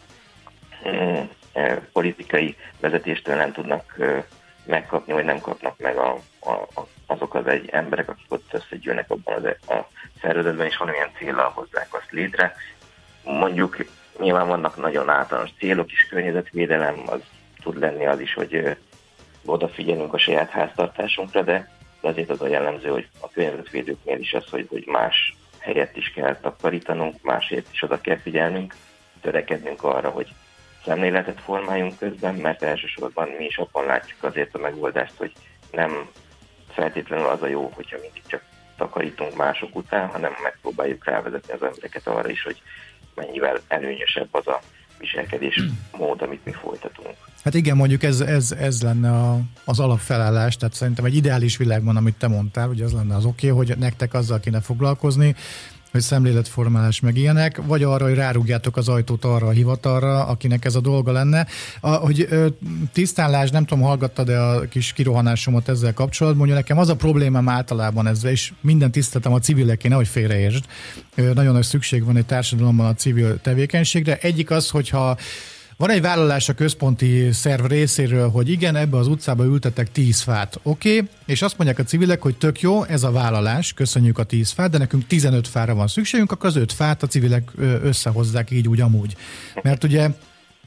mm, 0.89 1.21
e, 1.53 1.81
politikai 1.93 2.57
vezetéstől 2.81 3.37
nem 3.37 3.53
tudnak 3.53 3.97
megkapni, 4.67 5.13
vagy 5.13 5.25
nem 5.25 5.41
kapnak 5.41 5.79
meg 5.79 5.97
a, 5.97 6.19
a, 6.41 6.51
a, 6.51 6.87
azok 7.07 7.35
az 7.35 7.47
egy 7.47 7.69
emberek, 7.73 8.09
akik 8.09 8.27
ott 8.29 8.49
összegyűlnek 8.53 9.11
abban 9.11 9.35
az, 9.35 9.77
a 9.77 9.89
szervezetben, 10.21 10.67
és 10.67 10.77
valamilyen 10.77 11.11
célral 11.19 11.51
hozzák 11.51 11.89
azt 11.91 12.11
létre. 12.11 12.55
Mondjuk 13.25 13.77
nyilván 14.19 14.49
vannak 14.49 14.77
nagyon 14.77 15.09
általános 15.09 15.51
célok 15.59 15.93
is, 15.93 16.07
környezetvédelem, 16.11 17.03
az 17.07 17.21
tud 17.67 17.79
lenni 17.79 18.07
az 18.07 18.21
is, 18.21 18.35
hogy 18.35 18.77
odafigyelünk 19.45 20.15
a 20.15 20.19
saját 20.19 20.51
háztartásunkra, 20.51 21.43
de 21.43 21.71
azért 22.01 22.31
az 22.31 22.41
a 22.41 22.49
jellemző, 22.49 22.89
hogy 22.89 23.09
a 23.21 23.31
környezetvédőknél 23.31 24.19
is 24.19 24.33
az, 24.33 24.45
hogy, 24.51 24.67
hogy 24.69 24.85
más 24.87 25.37
helyet 25.59 25.97
is 25.97 26.11
kell 26.11 26.37
takarítanunk, 26.37 27.23
másért 27.23 27.67
is 27.73 27.83
oda 27.83 28.01
kell 28.01 28.17
figyelnünk, 28.17 28.75
törekednünk 29.21 29.83
arra, 29.83 30.11
hogy 30.11 30.29
szemléletet 30.85 31.41
formáljunk 31.41 31.99
közben, 31.99 32.35
mert 32.35 32.63
elsősorban 32.63 33.29
mi 33.39 33.45
is 33.45 33.59
abban 33.59 33.87
látjuk 33.87 34.23
azért 34.23 34.55
a 34.55 34.59
megoldást, 34.59 35.15
hogy 35.17 35.33
nem 35.73 36.09
feltétlenül 36.71 37.27
az 37.27 37.43
a 37.43 37.47
jó, 37.47 37.71
hogyha 37.75 37.99
mindig 38.01 38.23
csak 38.27 38.43
takarítunk 38.77 39.37
mások 39.37 39.77
után, 39.77 40.09
hanem 40.09 40.33
megpróbáljuk 40.43 41.05
rávezetni 41.05 41.53
az 41.53 41.63
embereket 41.63 42.07
arra 42.07 42.29
is, 42.29 42.43
hogy 42.43 42.63
mennyivel 43.15 43.61
előnyösebb 43.69 44.29
az 44.31 44.47
a 44.47 44.61
viselkedés 44.99 45.63
mód, 45.99 46.23
amit 46.23 46.45
mi 46.45 46.53
folytatunk. 46.53 47.15
Hát 47.45 47.55
igen, 47.55 47.77
mondjuk 47.77 48.03
ez, 48.03 48.21
ez, 48.21 48.53
ez 48.53 48.83
lenne 48.83 49.11
a, 49.11 49.41
az 49.65 49.81
alapfelállás, 49.81 50.57
tehát 50.57 50.75
szerintem 50.75 51.05
egy 51.05 51.17
ideális 51.17 51.57
világban, 51.57 51.97
amit 51.97 52.15
te 52.15 52.29
mondtál, 52.29 52.67
hogy 52.67 52.83
az 52.83 52.93
lenne 52.93 53.17
az 53.17 53.25
oké, 53.25 53.51
okay, 53.51 53.67
hogy 53.67 53.79
nektek 53.79 54.15
azzal 54.15 54.41
kéne 54.41 54.61
foglalkozni, 54.61 55.35
hogy 55.97 56.05
szemléletformálás 56.05 57.01
meg 57.01 57.17
ilyenek, 57.17 57.61
vagy 57.67 57.83
arra, 57.83 58.05
hogy 58.05 58.15
rárugjátok 58.15 58.77
az 58.77 58.89
ajtót 58.89 59.25
arra 59.25 59.47
a 59.47 59.51
hivatalra, 59.51 60.27
akinek 60.27 60.65
ez 60.65 60.75
a 60.75 60.81
dolga 60.81 61.13
lenne. 61.13 61.47
A, 61.81 61.91
hogy 61.91 62.27
ö, 62.31 62.47
tisztánlás, 62.93 63.51
nem 63.51 63.65
tudom, 63.65 63.85
hallgattad-e 63.85 64.43
a 64.43 64.61
kis 64.61 64.93
kirohanásomat 64.93 65.69
ezzel 65.69 65.95
kapcsolatban, 65.95 66.39
mondja 66.39 66.57
nekem 66.57 66.79
az 66.79 66.89
a 66.89 66.97
problémám 66.97 67.49
általában 67.49 68.07
ezzel, 68.07 68.31
és 68.31 68.53
minden 68.61 68.91
tiszteltem 68.91 69.33
a 69.33 69.39
civileké, 69.39 69.89
nehogy 69.89 70.09
félreértsd. 70.09 70.65
Nagyon 71.15 71.53
nagy 71.53 71.65
szükség 71.65 72.05
van 72.05 72.17
egy 72.17 72.27
társadalomban 72.27 72.87
a 72.87 72.95
civil 72.95 73.41
tevékenységre. 73.41 74.19
Egyik 74.21 74.51
az, 74.51 74.71
hogyha 74.71 75.17
van 75.77 75.91
egy 75.91 76.01
vállalás 76.01 76.49
a 76.49 76.55
központi 76.55 77.33
szerv 77.33 77.65
részéről, 77.65 78.31
hogy 78.31 78.51
igen, 78.51 78.77
ebbe 78.77 78.97
az 78.97 79.07
utcába 79.07 79.45
ültetek 79.45 79.93
10 79.93 80.21
fát, 80.21 80.61
oké, 80.63 80.97
okay, 80.97 81.09
és 81.27 81.43
azt 81.43 81.57
mondják 81.59 81.79
a 81.79 81.83
civilek, 81.83 82.23
hogy 82.23 82.37
tök 82.37 82.61
jó, 82.61 82.85
ez 82.85 83.03
a 83.03 83.11
vállalás, 83.11 83.73
köszönjük 83.73 84.19
a 84.19 84.25
10 84.25 84.51
fát, 84.51 84.71
de 84.71 84.79
nekünk 84.79 85.07
15 85.07 85.49
fára 85.49 85.75
van 85.75 85.87
szükségünk, 85.87 86.33
akkor 86.33 86.49
az 86.49 86.57
5 86.57 86.73
fát 86.73 87.03
a 87.03 87.07
civilek 87.07 87.51
összehozzák 87.83 88.51
így 88.51 88.69
úgy 88.69 88.81
amúgy. 88.81 89.17
Mert 89.63 89.85
ugye 89.85 90.11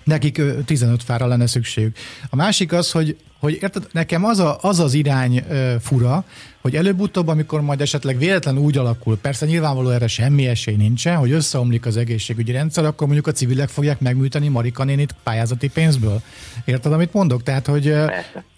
nekik 0.04 0.42
15 0.66 1.04
fára 1.04 1.28
lenne 1.28 1.48
szükségük. 1.48 1.98
A 2.30 2.36
másik 2.36 2.72
az, 2.72 2.92
hogy, 2.92 3.18
hogy 3.40 3.58
érted, 3.62 3.88
nekem 3.92 4.26
az, 4.26 4.40
a, 4.40 4.58
az 4.62 4.80
az 4.80 4.94
irány 4.94 5.44
ö, 5.50 5.76
fura, 5.80 6.24
hogy 6.62 6.76
előbb-utóbb, 6.76 7.28
amikor 7.28 7.62
majd 7.62 7.82
esetleg 7.82 8.18
véletlen 8.18 8.58
úgy 8.58 8.78
alakul, 8.78 9.18
persze 9.18 9.46
nyilvánvaló 9.46 9.90
erre 9.90 10.08
semmi 10.08 10.48
esély 10.48 10.76
nincsen, 10.76 11.16
hogy 11.16 11.32
összeomlik 11.32 11.86
az 11.86 11.98
egészségügyi 11.98 12.52
rendszer, 12.52 12.86
akkor 12.86 13.06
mondjuk 13.08 13.28
a 13.28 13.32
civilek 13.32 13.70
fogják 13.70 14.00
megműteni 14.00 14.48
Marika 14.48 14.84
nénit 14.84 15.16
pályázati 15.24 15.70
pénzből. 15.70 16.22
Érted, 16.66 16.94
amit 16.94 17.14
mondok? 17.14 17.44
Tehát, 17.44 17.66
hogy, 17.66 17.96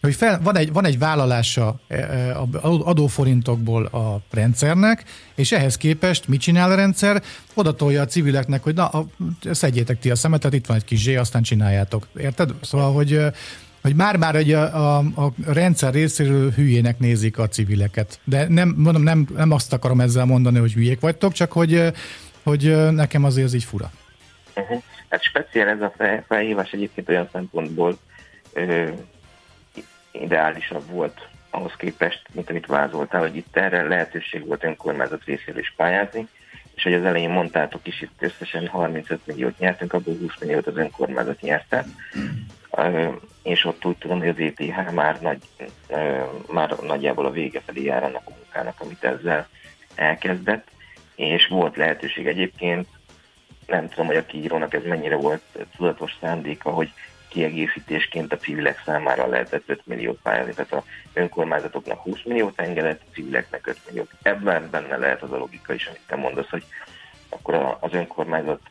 hogy 0.01 0.15
fel, 0.15 0.39
van, 0.43 0.57
egy, 0.57 0.73
van 0.73 0.85
egy 0.85 0.99
vállalása 0.99 1.79
adóforintokból 2.61 3.85
a 3.85 4.21
rendszernek, 4.31 5.03
és 5.35 5.51
ehhez 5.51 5.77
képest 5.77 6.27
mit 6.27 6.41
csinál 6.41 6.71
a 6.71 6.75
rendszer? 6.75 7.23
Oda 7.53 7.75
tolja 7.75 8.01
a 8.01 8.05
civileknek, 8.05 8.63
hogy 8.63 8.75
na, 8.75 8.87
a, 8.87 9.05
szedjétek 9.51 9.99
ti 9.99 10.11
a 10.11 10.15
szemetet, 10.15 10.53
itt 10.53 10.65
van 10.65 10.77
egy 10.77 10.85
kis 10.85 11.01
zsé, 11.01 11.15
aztán 11.15 11.41
csináljátok. 11.41 12.07
Érted? 12.17 12.53
Szóval, 12.61 12.93
hogy 12.93 13.19
hogy 13.81 13.95
már-már 13.95 14.35
egy 14.35 14.51
a, 14.51 14.97
a, 14.97 15.03
a 15.15 15.31
rendszer 15.45 15.93
részéről 15.93 16.51
hülyének 16.51 16.99
nézik 16.99 17.37
a 17.37 17.47
civileket. 17.47 18.19
De 18.23 18.47
nem, 18.47 18.73
mondom, 18.77 19.03
nem, 19.03 19.27
nem 19.35 19.51
azt 19.51 19.73
akarom 19.73 19.99
ezzel 19.99 20.25
mondani, 20.25 20.59
hogy 20.59 20.73
hülyék 20.73 20.99
vagytok, 20.99 21.33
csak 21.33 21.51
hogy, 21.51 21.91
hogy 22.43 22.91
nekem 22.91 23.23
azért 23.23 23.45
ez 23.45 23.53
így 23.53 23.63
fura. 23.63 23.91
Uh-huh. 24.55 24.81
Hát 25.09 25.23
speciál 25.23 25.67
ez 25.67 25.81
a 25.81 25.93
felhívás 26.27 26.71
egyébként 26.71 27.09
olyan 27.09 27.29
szempontból 27.31 27.97
ö, 28.53 28.89
ideálisabb 30.11 30.89
volt 30.89 31.29
ahhoz 31.49 31.73
képest, 31.77 32.21
mint 32.31 32.49
amit 32.49 32.65
vázoltál, 32.65 33.21
hogy 33.21 33.35
itt 33.35 33.57
erre 33.57 33.83
lehetőség 33.83 34.47
volt 34.47 34.63
önkormányzat 34.63 35.25
részéről 35.25 35.59
is 35.59 35.73
pályázni, 35.77 36.27
és 36.75 36.83
hogy 36.83 36.93
az 36.93 37.05
elején 37.05 37.29
mondtátok 37.29 37.87
is, 37.87 38.01
itt 38.01 38.21
összesen 38.21 38.67
35 38.67 39.19
milliót 39.25 39.59
nyertünk, 39.59 39.93
abból 39.93 40.17
20 40.19 40.31
milliót 40.39 40.67
az 40.67 40.77
önkormányzat 40.77 41.41
nyerte 41.41 41.85
és 43.43 43.65
ott 43.65 43.85
úgy 43.85 43.97
tudom, 43.97 44.19
hogy 44.19 44.27
az 44.27 44.37
ETH 44.37 44.91
már, 44.91 45.21
nagy, 45.21 45.41
már 46.51 46.75
nagyjából 46.81 47.25
a 47.25 47.31
vége 47.31 47.61
felé 47.65 47.83
jár 47.83 48.03
annak 48.03 48.21
a 48.25 48.33
munkának, 48.37 48.79
amit 48.79 49.03
ezzel 49.03 49.47
elkezdett, 49.95 50.67
és 51.15 51.47
volt 51.47 51.75
lehetőség 51.75 52.27
egyébként, 52.27 52.87
nem 53.67 53.89
tudom, 53.89 54.05
hogy 54.05 54.15
a 54.15 54.25
kiírónak 54.25 54.73
ez 54.73 54.83
mennyire 54.83 55.15
volt 55.15 55.41
tudatos 55.75 56.17
szándéka, 56.21 56.69
hogy 56.69 56.93
kiegészítésként 57.27 58.33
a 58.33 58.37
civilek 58.37 58.81
számára 58.85 59.27
lehetett 59.27 59.63
5 59.65 59.81
milliót 59.83 60.19
pályázni, 60.23 60.53
tehát 60.53 60.73
a 60.73 60.83
önkormányzatoknak 61.13 61.99
20 61.99 62.17
milliót 62.25 62.59
engedett, 62.59 63.01
a 63.01 63.13
civileknek 63.13 63.67
5 63.67 63.77
milliót. 63.87 64.11
Ebben 64.21 64.69
benne 64.69 64.97
lehet 64.97 65.21
az 65.21 65.31
a 65.31 65.37
logika 65.37 65.73
is, 65.73 65.85
amit 65.85 66.01
te 66.07 66.15
mondasz, 66.15 66.49
hogy 66.49 66.63
akkor 67.29 67.77
az 67.79 67.93
önkormányzat 67.93 68.61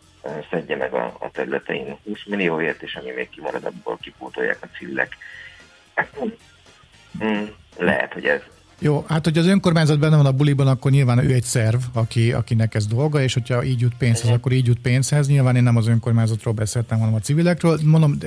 szedje 0.50 0.77
meg 0.77 0.93
a, 0.93 1.17
a 1.19 1.31
területein 1.31 1.97
20 2.05 2.25
millióért, 2.27 2.83
és 2.83 2.95
ami 2.95 3.11
még 3.11 3.29
kimarad, 3.29 3.65
abból 3.65 3.99
kipótolják 4.00 4.59
a 4.61 4.77
civilek. 4.77 5.17
Hmm, 7.19 7.55
lehet, 7.77 8.12
hogy 8.12 8.27
ez 8.27 8.41
jó, 8.83 9.05
hát 9.09 9.25
hogy 9.25 9.39
az 9.39 9.47
önkormányzat 9.47 9.99
benne 9.99 10.17
van 10.17 10.27
a 10.27 10.33
buliban, 10.33 10.67
akkor 10.67 10.91
nyilván 10.91 11.19
ő 11.19 11.33
egy 11.33 11.43
szerv, 11.43 11.81
aki, 11.93 12.33
akinek 12.33 12.75
ez 12.75 12.87
dolga, 12.87 13.23
és 13.23 13.35
hogyha 13.35 13.65
így 13.65 13.81
jut 13.81 13.95
pénzhez, 13.99 14.31
akkor 14.31 14.53
így 14.53 14.67
jut 14.67 14.79
pénzhez. 14.79 15.29
Nyilván 15.29 15.57
én 15.57 15.63
nem 15.63 15.77
az 15.77 15.87
önkormányzatról 15.87 16.55
beszéltem, 16.55 16.99
hanem 16.99 17.15
a 17.15 17.19
civilekről. 17.19 17.79
Mondom, 17.85 18.19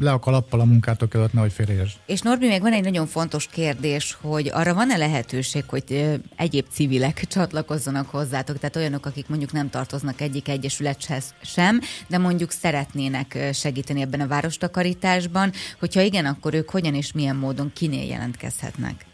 le 0.00 0.12
a 0.12 0.18
kalappal 0.18 0.60
a 0.60 0.64
munkátok 0.64 1.14
előtt, 1.14 1.32
nehogy 1.32 1.52
félreértsd. 1.52 1.96
És 2.06 2.20
Norbi, 2.20 2.46
még 2.46 2.60
van 2.60 2.72
egy 2.72 2.82
nagyon 2.82 3.06
fontos 3.06 3.46
kérdés, 3.46 4.18
hogy 4.20 4.50
arra 4.52 4.74
van-e 4.74 4.96
lehetőség, 4.96 5.64
hogy 5.66 6.18
egyéb 6.36 6.66
civilek 6.70 7.24
csatlakozzanak 7.34 8.08
hozzátok, 8.08 8.58
tehát 8.58 8.76
olyanok, 8.76 9.06
akik 9.06 9.28
mondjuk 9.28 9.52
nem 9.52 9.70
tartoznak 9.70 10.20
egyik 10.20 10.48
egyesülethez 10.48 11.34
sem, 11.42 11.80
de 12.06 12.18
mondjuk 12.18 12.50
szeretnének 12.50 13.48
segíteni 13.52 14.00
ebben 14.00 14.20
a 14.20 14.26
várostakarításban, 14.26 15.52
hogyha 15.78 16.00
igen, 16.00 16.24
akkor 16.24 16.54
ők 16.54 16.70
hogyan 16.70 16.94
és 16.94 17.12
milyen 17.12 17.36
módon 17.36 17.70
kinél 17.74 18.06
jelentkezhetnek? 18.06 19.10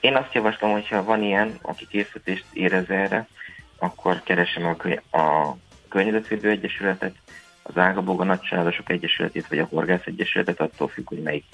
Én 0.00 0.16
azt 0.16 0.34
javaslom, 0.34 0.72
hogyha 0.72 1.04
van 1.04 1.22
ilyen, 1.22 1.58
aki 1.62 1.86
készítést 1.86 2.44
érez 2.52 2.90
erre, 2.90 3.28
akkor 3.78 4.22
keresem 4.22 4.66
a, 4.66 4.76
köny- 4.76 5.12
a 5.12 5.56
Környezetvédő 5.88 6.50
Egyesületet, 6.50 7.14
az 7.62 7.76
Ágaboga 7.76 8.24
Nagycsaládosok 8.24 8.90
Egyesületét, 8.90 9.48
vagy 9.48 9.58
a 9.58 9.68
Horgász 9.70 10.04
Egyesületet, 10.04 10.60
attól 10.60 10.88
függ, 10.88 11.08
hogy 11.08 11.22
melyik 11.22 11.44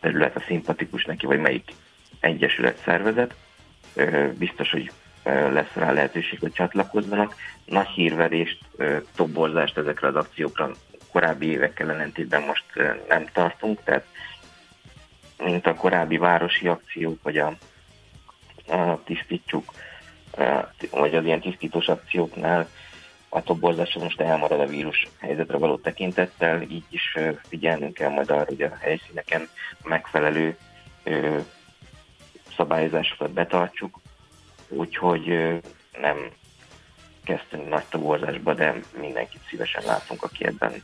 terület 0.00 0.36
a 0.36 0.44
szimpatikus 0.46 1.04
neki, 1.04 1.26
vagy 1.26 1.40
melyik 1.40 1.70
egyesület 2.20 2.82
szervezet. 2.84 3.34
Biztos, 4.38 4.70
hogy 4.70 4.90
lesz 5.24 5.72
rá 5.72 5.92
lehetőség, 5.92 6.40
hogy 6.40 6.52
csatlakozzanak. 6.52 7.34
Nagy 7.64 7.86
hírverést, 7.86 8.58
toborzást 9.16 9.78
ezekre 9.78 10.06
az 10.08 10.16
akciókra 10.16 10.70
korábbi 11.12 11.46
évekkel 11.46 11.90
ellentétben 11.90 12.42
most 12.42 12.64
nem 13.08 13.26
tartunk, 13.32 13.82
tehát 13.84 14.06
mint 15.38 15.66
a 15.66 15.74
korábbi 15.74 16.16
városi 16.16 16.68
akciók, 16.68 17.22
vagy 17.22 17.38
a 17.38 17.56
tisztítsuk, 19.04 19.72
vagy 20.90 21.14
az 21.14 21.24
ilyen 21.24 21.40
tisztítós 21.40 21.86
akcióknál 21.86 22.68
a 23.28 23.42
toborzása 23.42 23.98
most 23.98 24.20
elmarad 24.20 24.60
a 24.60 24.66
vírus 24.66 25.08
helyzetre 25.18 25.56
való 25.56 25.76
tekintettel, 25.76 26.62
így 26.62 26.84
is 26.90 27.16
figyelnünk 27.48 27.94
kell 27.94 28.10
majd 28.10 28.30
arra, 28.30 28.44
hogy 28.44 28.62
a 28.62 28.76
helyszíneken 28.80 29.48
megfelelő 29.82 30.56
szabályozásokat 32.56 33.30
betartsuk, 33.30 33.98
úgyhogy 34.68 35.26
nem 36.00 36.16
kezdtünk 37.24 37.68
nagy 37.68 37.84
toborzásba, 37.88 38.54
de 38.54 38.74
mindenkit 39.00 39.40
szívesen 39.48 39.82
látunk, 39.86 40.22
aki 40.22 40.44
ebben. 40.46 40.82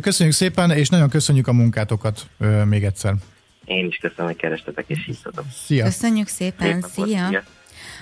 Köszönjük 0.00 0.34
szépen, 0.34 0.70
és 0.70 0.88
nagyon 0.88 1.08
köszönjük 1.08 1.46
a 1.46 1.52
munkátokat 1.52 2.26
még 2.64 2.84
egyszer. 2.84 3.14
Én 3.64 3.86
is 3.86 3.96
köszönöm, 3.96 4.26
hogy 4.26 4.36
kerestetek 4.36 4.84
és 4.88 5.04
hívtatok. 5.06 5.44
Szia! 5.66 5.84
Köszönjük 5.84 6.28
szépen, 6.28 6.84
szia! 6.94 7.04
szia. 7.28 7.42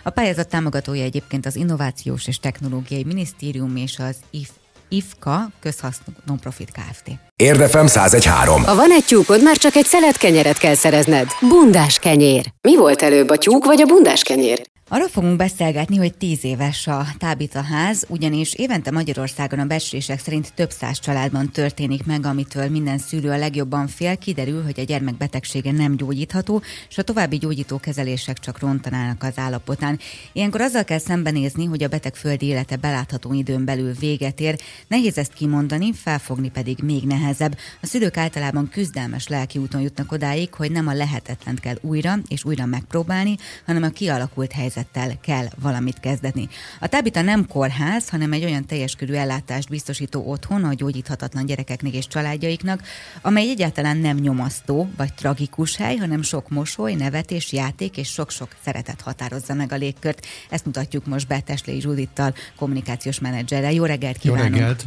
A 0.02 0.11
pályázat 0.11 0.49
támogatója 0.49 1.02
egyébként 1.02 1.47
az 1.47 1.57
Innovációs 1.57 2.26
és 2.26 2.38
Technológiai 2.38 3.04
Minisztérium 3.04 3.76
és 3.76 3.99
az 3.99 4.16
IF 4.31 4.49
IFKA 4.88 5.50
közhasznú 5.61 6.12
nonprofit 6.26 6.71
Kft. 6.71 7.11
Érdefem 7.37 7.85
1013. 7.85 8.64
Ha 8.64 8.75
van 8.75 8.90
egy 8.90 9.04
tyúkod, 9.04 9.42
már 9.42 9.57
csak 9.57 9.75
egy 9.75 9.85
szelet 9.85 10.16
kenyeret 10.16 10.59
kell 10.59 10.75
szerezned. 10.75 11.26
Bundás 11.49 11.99
kenyér. 11.99 12.45
Mi 12.61 12.76
volt 12.76 13.02
előbb, 13.02 13.28
a 13.28 13.38
tyúk 13.38 13.64
vagy 13.64 13.81
a 13.81 13.87
bundás 13.87 14.23
kenyér? 14.23 14.72
Arról 14.95 15.09
fogunk 15.09 15.37
beszélgetni, 15.37 15.97
hogy 15.97 16.15
tíz 16.15 16.45
éves 16.45 16.87
a 16.87 17.07
Tábita 17.19 17.63
ház, 17.63 18.05
ugyanis 18.09 18.55
évente 18.55 18.91
Magyarországon 18.91 19.59
a 19.59 19.65
becslések 19.65 20.19
szerint 20.21 20.53
több 20.55 20.71
száz 20.71 20.99
családban 20.99 21.51
történik 21.51 22.05
meg, 22.05 22.27
amitől 22.27 22.69
minden 22.69 22.99
szülő 22.99 23.31
a 23.31 23.37
legjobban 23.37 23.87
fél, 23.87 24.17
kiderül, 24.17 24.63
hogy 24.63 24.81
a 24.81 24.85
gyermek 24.85 25.17
betegsége 25.17 25.73
nem 25.73 25.97
gyógyítható, 25.97 26.63
és 26.89 26.99
a 26.99 27.03
további 27.03 27.37
gyógyító 27.37 27.79
kezelések 27.79 28.39
csak 28.39 28.59
rontanának 28.59 29.23
az 29.23 29.39
állapotán. 29.39 29.99
Ilyenkor 30.33 30.61
azzal 30.61 30.85
kell 30.85 30.99
szembenézni, 30.99 31.65
hogy 31.65 31.83
a 31.83 31.89
beteg 31.89 32.15
földi 32.15 32.47
élete 32.47 32.77
belátható 32.77 33.33
időn 33.33 33.65
belül 33.65 33.93
véget 33.93 34.41
ér. 34.41 34.59
Nehéz 34.89 35.19
ezt 35.19 35.33
kimondani, 35.33 35.93
felfogni 35.93 36.51
pedig 36.51 36.79
még 36.83 37.03
nehezebb. 37.03 37.59
A 37.83 37.87
szülők 37.87 38.17
általában 38.17 38.69
küzdelmes 38.69 39.29
lelki 39.29 39.59
úton 39.59 39.81
jutnak 39.81 40.13
odáig, 40.13 40.55
hogy 40.55 40.71
nem 40.71 40.87
a 40.87 40.95
lehetetlent 40.95 41.61
kell 41.61 41.77
újra 41.81 42.15
és 42.29 42.45
újra 42.45 42.67
megpróbálni, 42.67 43.37
hanem 43.67 43.83
a 43.83 43.89
kialakult 43.89 44.53
helyzet 44.53 44.81
helyzettel 44.83 45.19
kell 45.21 45.47
valamit 45.62 46.01
kezdeni. 46.01 46.49
A 46.81 46.87
Tábita 46.87 47.23
nem 47.23 47.47
kórház, 47.47 48.09
hanem 48.09 48.33
egy 48.33 48.45
olyan 48.45 48.67
teljes 48.67 48.95
körű 48.95 49.12
ellátást 49.12 49.69
biztosító 49.69 50.23
otthon 50.27 50.65
a 50.65 50.75
gyógyíthatatlan 50.75 51.47
gyerekeknek 51.47 51.93
és 51.93 52.07
családjaiknak, 52.07 52.83
amely 53.23 53.49
egyáltalán 53.49 53.97
nem 53.97 54.17
nyomasztó 54.17 54.89
vagy 54.97 55.15
tragikus 55.15 55.77
hely, 55.77 55.97
hanem 55.97 56.23
sok 56.23 56.49
mosoly, 56.49 56.95
nevetés, 56.95 57.53
játék 57.53 57.97
és 57.97 58.09
sok-sok 58.09 58.49
szeretet 58.65 59.01
határozza 59.01 59.55
meg 59.55 59.73
a 59.73 59.77
légkört. 59.77 60.27
Ezt 60.51 60.65
mutatjuk 60.65 61.07
most 61.07 61.29
be 61.29 61.41
Teslei 61.41 61.81
Zsudittal, 61.81 62.35
kommunikációs 62.57 63.21
menedzserrel. 63.21 63.73
Jó 63.73 63.85
reggelt 63.85 64.19
kívánunk! 64.19 64.55
Jó 64.55 64.61
reggelt! 64.61 64.87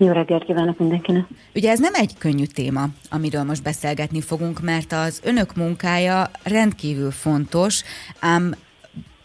Jó 0.00 0.12
reggelt 0.12 0.44
kívánok 0.44 0.78
mindenkinek! 0.78 1.24
Ugye 1.54 1.70
ez 1.70 1.78
nem 1.78 1.94
egy 1.94 2.18
könnyű 2.18 2.44
téma, 2.44 2.88
amiről 3.10 3.42
most 3.42 3.62
beszélgetni 3.62 4.20
fogunk, 4.20 4.60
mert 4.60 4.92
az 4.92 5.20
önök 5.24 5.56
munkája 5.56 6.30
rendkívül 6.42 7.10
fontos, 7.10 7.82
ám 8.20 8.54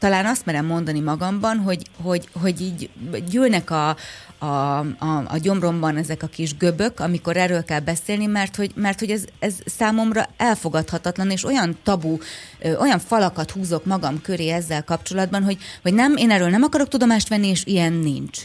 talán 0.03 0.25
azt 0.25 0.45
merem 0.45 0.65
mondani 0.65 0.99
magamban, 0.99 1.57
hogy, 1.57 1.81
hogy, 2.01 2.27
hogy 2.41 2.61
így 2.61 2.89
gyűlnek 3.29 3.69
a, 3.71 3.95
a, 4.37 4.79
a, 4.79 5.23
a 5.27 5.37
gyomromban 5.41 5.97
ezek 5.97 6.23
a 6.23 6.27
kis 6.27 6.57
göbök, 6.57 6.99
amikor 6.99 7.37
erről 7.37 7.63
kell 7.63 7.79
beszélni, 7.79 8.25
mert 8.25 8.55
hogy, 8.55 8.71
mert 8.75 8.99
hogy 8.99 9.09
ez, 9.09 9.25
ez 9.39 9.59
számomra 9.65 10.25
elfogadhatatlan, 10.37 11.29
és 11.29 11.45
olyan 11.45 11.77
tabu, 11.83 12.17
olyan 12.79 12.99
falakat 12.99 13.51
húzok 13.51 13.85
magam 13.85 14.21
köré 14.21 14.49
ezzel 14.49 14.83
kapcsolatban, 14.83 15.43
hogy, 15.43 15.57
hogy 15.81 15.93
nem, 15.93 16.15
én 16.15 16.31
erről 16.31 16.49
nem 16.49 16.63
akarok 16.63 16.87
tudomást 16.87 17.29
venni, 17.29 17.47
és 17.47 17.65
ilyen 17.65 17.93
nincs. 17.93 18.39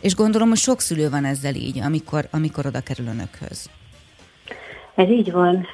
És 0.00 0.14
gondolom, 0.14 0.48
hogy 0.48 0.58
sok 0.58 0.80
szülő 0.80 1.10
van 1.10 1.24
ezzel 1.24 1.54
így, 1.54 1.78
amikor, 1.78 2.28
amikor 2.30 2.66
oda 2.66 2.80
kerül 2.80 3.06
önökhöz. 3.06 3.70
Ez 4.94 5.08
így 5.08 5.32
van. 5.32 5.66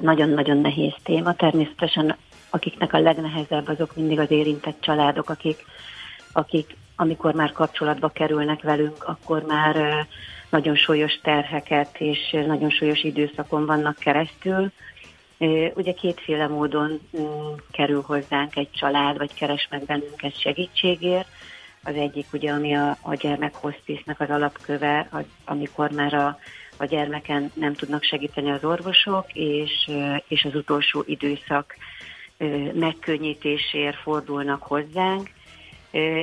Nagyon-nagyon 0.00 0.56
nehéz 0.56 0.92
téma. 1.02 1.34
Természetesen 1.34 2.16
akiknek 2.50 2.92
a 2.92 2.98
legnehezebb, 2.98 3.68
azok 3.68 3.96
mindig 3.96 4.18
az 4.18 4.30
érintett 4.30 4.80
családok, 4.80 5.30
akik, 5.30 5.64
akik 6.32 6.76
amikor 6.96 7.34
már 7.34 7.52
kapcsolatba 7.52 8.08
kerülnek 8.08 8.62
velünk, 8.62 9.04
akkor 9.04 9.42
már 9.42 10.06
nagyon 10.50 10.76
súlyos 10.76 11.20
terheket 11.22 12.00
és 12.00 12.30
nagyon 12.46 12.70
súlyos 12.70 13.02
időszakon 13.02 13.66
vannak 13.66 13.98
keresztül. 13.98 14.70
Ugye 15.74 15.92
kétféle 15.92 16.46
módon 16.46 17.00
mm, 17.18 17.52
kerül 17.70 18.02
hozzánk 18.06 18.56
egy 18.56 18.70
család, 18.70 19.18
vagy 19.18 19.34
keres 19.34 19.68
meg 19.70 19.84
bennünket 19.84 20.40
segítségért. 20.40 21.28
Az 21.82 21.94
egyik 21.94 22.26
ugye, 22.32 22.52
ami 22.52 22.74
a, 22.74 22.96
a 23.00 23.14
gyermek 23.14 23.54
hospice 23.54 24.16
az 24.18 24.30
alapköve, 24.30 25.08
az, 25.10 25.24
amikor 25.44 25.90
már 25.90 26.14
a, 26.14 26.38
a 26.76 26.84
gyermeken 26.84 27.50
nem 27.54 27.74
tudnak 27.74 28.02
segíteni 28.02 28.50
az 28.50 28.64
orvosok, 28.64 29.26
és, 29.32 29.90
és 30.28 30.44
az 30.44 30.54
utolsó 30.54 31.02
időszak 31.06 31.74
megkönnyítésért 32.72 33.96
fordulnak 33.96 34.62
hozzánk. 34.62 35.30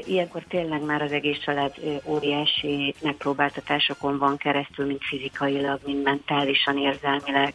Ilyenkor 0.06 0.44
tényleg 0.48 0.86
már 0.86 1.02
az 1.02 1.12
egész 1.12 1.38
család 1.38 1.74
óriási 2.06 2.96
megpróbáltatásokon 3.02 4.18
van 4.18 4.38
keresztül, 4.38 4.86
mint 4.86 5.04
fizikailag, 5.04 5.80
mind 5.86 6.04
mentálisan, 6.04 6.78
érzelmileg, 6.78 7.54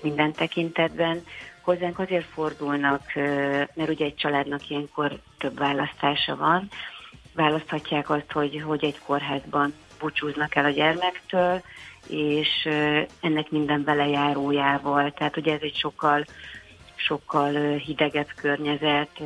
minden 0.00 0.32
tekintetben. 0.32 1.24
Hozzánk 1.60 1.98
azért 1.98 2.24
fordulnak, 2.24 3.12
mert 3.74 3.88
ugye 3.88 4.04
egy 4.04 4.14
családnak 4.14 4.70
ilyenkor 4.70 5.18
több 5.38 5.58
választása 5.58 6.36
van. 6.36 6.68
Választhatják 7.34 8.10
azt, 8.10 8.32
hogy, 8.32 8.62
hogy 8.66 8.84
egy 8.84 8.98
kórházban 9.06 9.74
búcsúznak 9.98 10.54
el 10.54 10.64
a 10.64 10.70
gyermektől, 10.70 11.62
és 12.08 12.68
ennek 13.20 13.50
minden 13.50 13.84
belejárójával. 13.84 15.12
Tehát 15.12 15.36
ugye 15.36 15.52
ez 15.52 15.60
egy 15.62 15.76
sokkal 15.76 16.24
sokkal 17.06 17.76
hidegebb 17.76 18.28
környezet, 18.36 19.20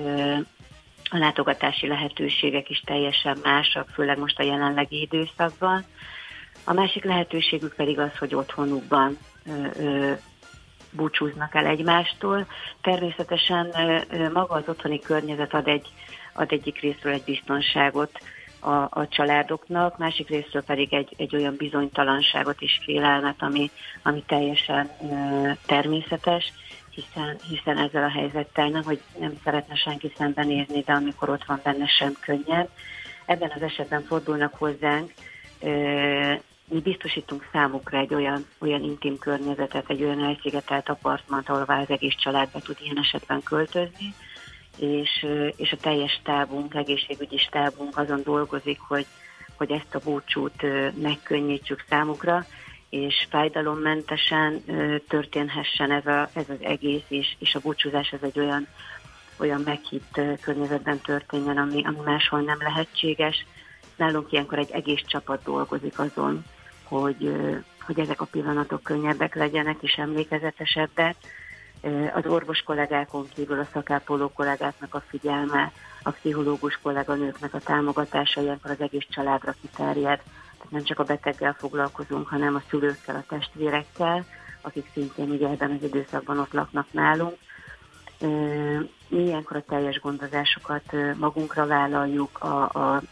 a 1.11 1.19
látogatási 1.19 1.87
lehetőségek 1.87 2.71
is 2.71 2.81
teljesen 2.81 3.39
másak, 3.43 3.89
főleg 3.89 4.19
most 4.19 4.39
a 4.39 4.43
jelenlegi 4.43 5.01
időszakban. 5.01 5.85
A 6.65 6.73
másik 6.73 7.05
lehetőségük 7.05 7.75
pedig 7.75 7.99
az, 7.99 8.17
hogy 8.19 8.35
otthonukban 8.35 9.19
búcsúznak 10.91 11.55
el 11.55 11.67
egymástól. 11.67 12.47
Természetesen 12.81 13.75
maga 14.33 14.55
az 14.55 14.69
otthoni 14.69 15.01
környezet 15.01 15.55
ad, 15.55 15.69
egy, 15.69 15.89
ad 16.33 16.53
egyik 16.53 16.81
részről 16.81 17.13
egy 17.13 17.25
biztonságot 17.25 18.19
a, 18.61 18.89
a 18.91 19.09
családoknak, 19.09 19.99
másik 19.99 20.29
részről 20.29 20.63
pedig 20.63 20.95
egy, 20.95 21.15
egy 21.17 21.37
olyan 21.37 21.55
bizonytalanságot 21.57 22.61
és 22.61 22.81
félelmet, 22.85 23.43
ami, 23.43 23.71
ami 24.03 24.23
teljesen 24.27 24.91
természetes, 25.67 26.53
hiszen, 26.95 27.37
hiszen 27.49 27.79
ezzel 27.79 28.03
a 28.05 28.11
helyzettel 28.11 28.69
nem, 28.69 28.83
hogy 28.83 29.01
nem 29.19 29.33
szeretne 29.45 29.75
senki 29.75 30.13
szembenézni, 30.17 30.81
de 30.81 30.93
amikor 30.93 31.29
ott 31.29 31.45
van 31.45 31.61
benne 31.63 31.87
sem 31.87 32.13
könnyebb. 32.21 32.69
Ebben 33.27 33.53
az 33.55 33.63
esetben 33.63 34.03
fordulnak 34.03 34.55
hozzánk, 34.55 35.13
mi 36.69 36.81
biztosítunk 36.81 37.49
számukra 37.53 37.99
egy 37.99 38.15
olyan, 38.15 38.47
olyan 38.59 38.83
intim 38.83 39.19
környezetet, 39.19 39.91
egy 39.91 40.03
olyan 40.03 40.25
elszigetelt 40.25 40.89
apartmant, 40.89 41.49
ahol 41.49 41.63
az 41.67 41.91
egész 41.91 42.15
család 42.15 42.49
be 42.53 42.61
tud 42.61 42.77
ilyen 42.81 42.99
esetben 42.99 43.43
költözni, 43.43 44.15
és, 44.79 45.27
és 45.57 45.73
a 45.73 45.77
teljes 45.77 46.13
stábunk, 46.13 46.75
egészségügyi 46.75 47.39
stábunk 47.39 47.99
azon 47.99 48.23
dolgozik, 48.23 48.81
hogy, 48.81 49.07
hogy 49.57 49.71
ezt 49.71 49.95
a 49.95 50.01
búcsút 50.05 50.63
megkönnyítsük 51.03 51.85
számukra, 51.89 52.47
és 52.89 53.27
fájdalommentesen 53.31 54.65
történhessen 55.09 55.91
ez, 55.91 56.07
a, 56.07 56.29
ez 56.33 56.49
az 56.49 56.61
egész, 56.61 57.05
és, 57.09 57.37
és 57.39 57.55
a 57.55 57.61
búcsúzás 57.61 58.11
ez 58.13 58.23
egy 58.23 58.39
olyan, 58.39 58.67
olyan 59.39 59.61
meghitt 59.61 60.21
környezetben 60.41 60.99
történjen, 60.99 61.59
ami, 61.59 61.85
ami 61.85 61.99
máshol 62.05 62.41
nem 62.41 62.59
lehetséges. 62.59 63.47
Nálunk 63.97 64.33
ilyenkor 64.33 64.59
egy 64.59 64.71
egész 64.71 65.03
csapat 65.07 65.43
dolgozik 65.43 65.99
azon, 65.99 66.45
hogy, 66.83 67.35
hogy 67.81 68.01
ezek 68.01 68.21
a 68.21 68.25
pillanatok 68.25 68.83
könnyebbek 68.83 69.35
legyenek 69.35 69.77
és 69.81 69.93
emlékezetesebbek. 69.93 71.17
Az 72.15 72.27
orvos 72.27 72.63
kollégákon 72.63 73.29
kívül 73.35 73.59
a 73.59 73.69
szakápoló 73.73 74.29
kollégáknak 74.29 74.95
a 74.95 75.03
figyelme, 75.09 75.73
a 76.03 76.11
pszichológus 76.11 76.79
kolléganőknek 76.83 77.55
a 77.55 77.59
támogatása 77.59 78.41
ilyenkor 78.41 78.71
az 78.71 78.81
egész 78.81 79.07
családra 79.11 79.55
kiterjed 79.61 80.21
nem 80.69 80.83
csak 80.83 80.99
a 80.99 81.05
beteggel 81.05 81.57
foglalkozunk, 81.59 82.29
hanem 82.29 82.55
a 82.55 82.63
szülőkkel, 82.69 83.17
a 83.17 83.25
testvérekkel, 83.29 84.25
akik 84.61 84.91
szintén 84.93 85.31
ugye 85.31 85.49
ebben 85.49 85.71
az 85.71 85.83
időszakban 85.83 86.39
ott 86.39 86.53
laknak 86.53 86.93
nálunk. 86.93 87.37
Mi 89.09 89.19
ilyenkor 89.19 89.57
a 89.57 89.65
teljes 89.69 90.01
gondozásokat 90.01 90.93
magunkra 91.17 91.67
vállaljuk, 91.67 92.39
a, 92.39 92.71
a, 92.73 93.03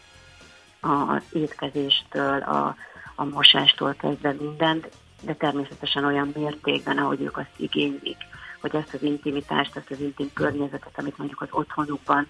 a 0.87 1.21
étkezéstől, 1.31 2.41
a, 2.41 2.75
a 3.15 3.23
mosástól 3.23 3.93
kezdve 3.93 4.31
mindent, 4.39 4.89
de 5.21 5.33
természetesen 5.33 6.05
olyan 6.05 6.31
mértékben, 6.35 6.97
ahogy 6.97 7.21
ők 7.21 7.37
azt 7.37 7.53
igénylik, 7.57 8.17
hogy 8.61 8.75
ezt 8.75 8.93
az 8.93 9.03
intimitást, 9.03 9.75
ezt 9.75 9.91
az 9.91 9.99
intim 9.99 10.29
környezetet, 10.33 10.93
amit 10.99 11.17
mondjuk 11.17 11.41
az 11.41 11.47
otthonukban 11.51 12.27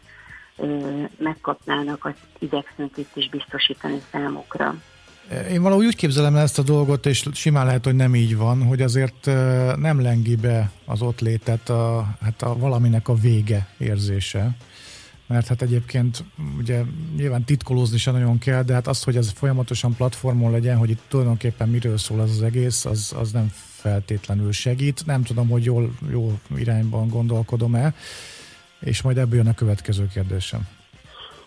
megkapnának, 1.17 2.05
azt 2.05 2.27
igyekszünk 2.39 2.97
itt 2.97 3.15
is 3.15 3.29
biztosítani 3.29 4.01
számukra. 4.11 4.75
Én 5.51 5.61
valahogy 5.61 5.85
úgy 5.85 5.95
képzelem 5.95 6.35
ezt 6.35 6.59
a 6.59 6.61
dolgot, 6.61 7.05
és 7.05 7.25
simán 7.33 7.65
lehet, 7.65 7.85
hogy 7.85 7.95
nem 7.95 8.15
így 8.15 8.37
van, 8.37 8.63
hogy 8.63 8.81
azért 8.81 9.25
nem 9.75 10.01
lengi 10.01 10.35
be 10.35 10.71
az 10.85 11.01
ott 11.01 11.19
létet 11.19 11.69
a, 11.69 12.15
hát 12.21 12.41
a 12.41 12.57
valaminek 12.57 13.07
a 13.07 13.15
vége 13.15 13.67
érzése. 13.77 14.55
Mert 15.27 15.47
hát 15.47 15.61
egyébként 15.61 16.23
ugye 16.57 16.83
nyilván 17.15 17.43
titkolózni 17.43 17.97
sem 17.97 18.13
nagyon 18.13 18.37
kell, 18.37 18.63
de 18.63 18.73
hát 18.73 18.87
az, 18.87 19.03
hogy 19.03 19.15
ez 19.15 19.31
folyamatosan 19.35 19.95
platformon 19.95 20.51
legyen, 20.51 20.77
hogy 20.77 20.89
itt 20.89 21.01
tulajdonképpen 21.07 21.69
miről 21.69 21.97
szól 21.97 22.19
az 22.19 22.29
az 22.29 22.41
egész, 22.41 22.85
az, 22.85 23.13
az 23.17 23.31
nem 23.31 23.51
feltétlenül 23.75 24.51
segít. 24.51 25.05
Nem 25.05 25.23
tudom, 25.23 25.49
hogy 25.49 25.63
jól, 25.63 25.95
jó 26.11 26.39
irányban 26.57 27.07
gondolkodom-e, 27.07 27.93
és 28.79 29.01
majd 29.01 29.17
ebből 29.17 29.37
jön 29.37 29.47
a 29.47 29.53
következő 29.53 30.07
kérdésem. 30.07 30.67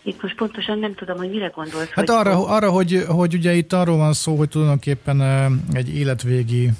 Itt 0.03 0.21
most 0.21 0.35
pontosan 0.35 0.79
nem 0.79 0.95
tudom, 0.95 1.17
hogy 1.17 1.29
mire 1.29 1.51
gondolsz. 1.55 1.89
Hát 1.89 2.09
hogy 2.09 2.17
arra, 2.17 2.35
hogy, 2.35 2.45
arra 2.49 2.69
hogy, 2.71 3.03
hogy 3.07 3.33
ugye 3.33 3.53
itt 3.53 3.73
arról 3.73 3.97
van 3.97 4.13
szó, 4.13 4.35
hogy 4.35 4.49
tulajdonképpen 4.49 5.21
egy 5.73 5.95
életvégi 5.95 6.71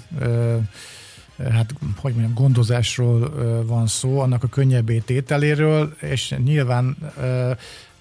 hát 1.37 1.73
hogy 1.95 2.11
mondjam, 2.13 2.33
gondozásról 2.33 3.33
van 3.65 3.87
szó, 3.87 4.19
annak 4.19 4.43
a 4.43 4.47
könnyebbé 4.47 4.97
tételéről, 4.97 5.95
és 5.99 6.35
nyilván 6.43 6.97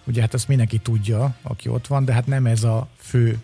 ugye 0.06 0.20
hát 0.20 0.34
ezt 0.34 0.48
mindenki 0.48 0.78
tudja, 0.78 1.34
aki 1.42 1.68
ott 1.68 1.86
van, 1.86 2.04
de 2.04 2.12
hát 2.12 2.26
nem 2.26 2.46
ez 2.46 2.64
a 2.64 2.88
fő 2.96 3.38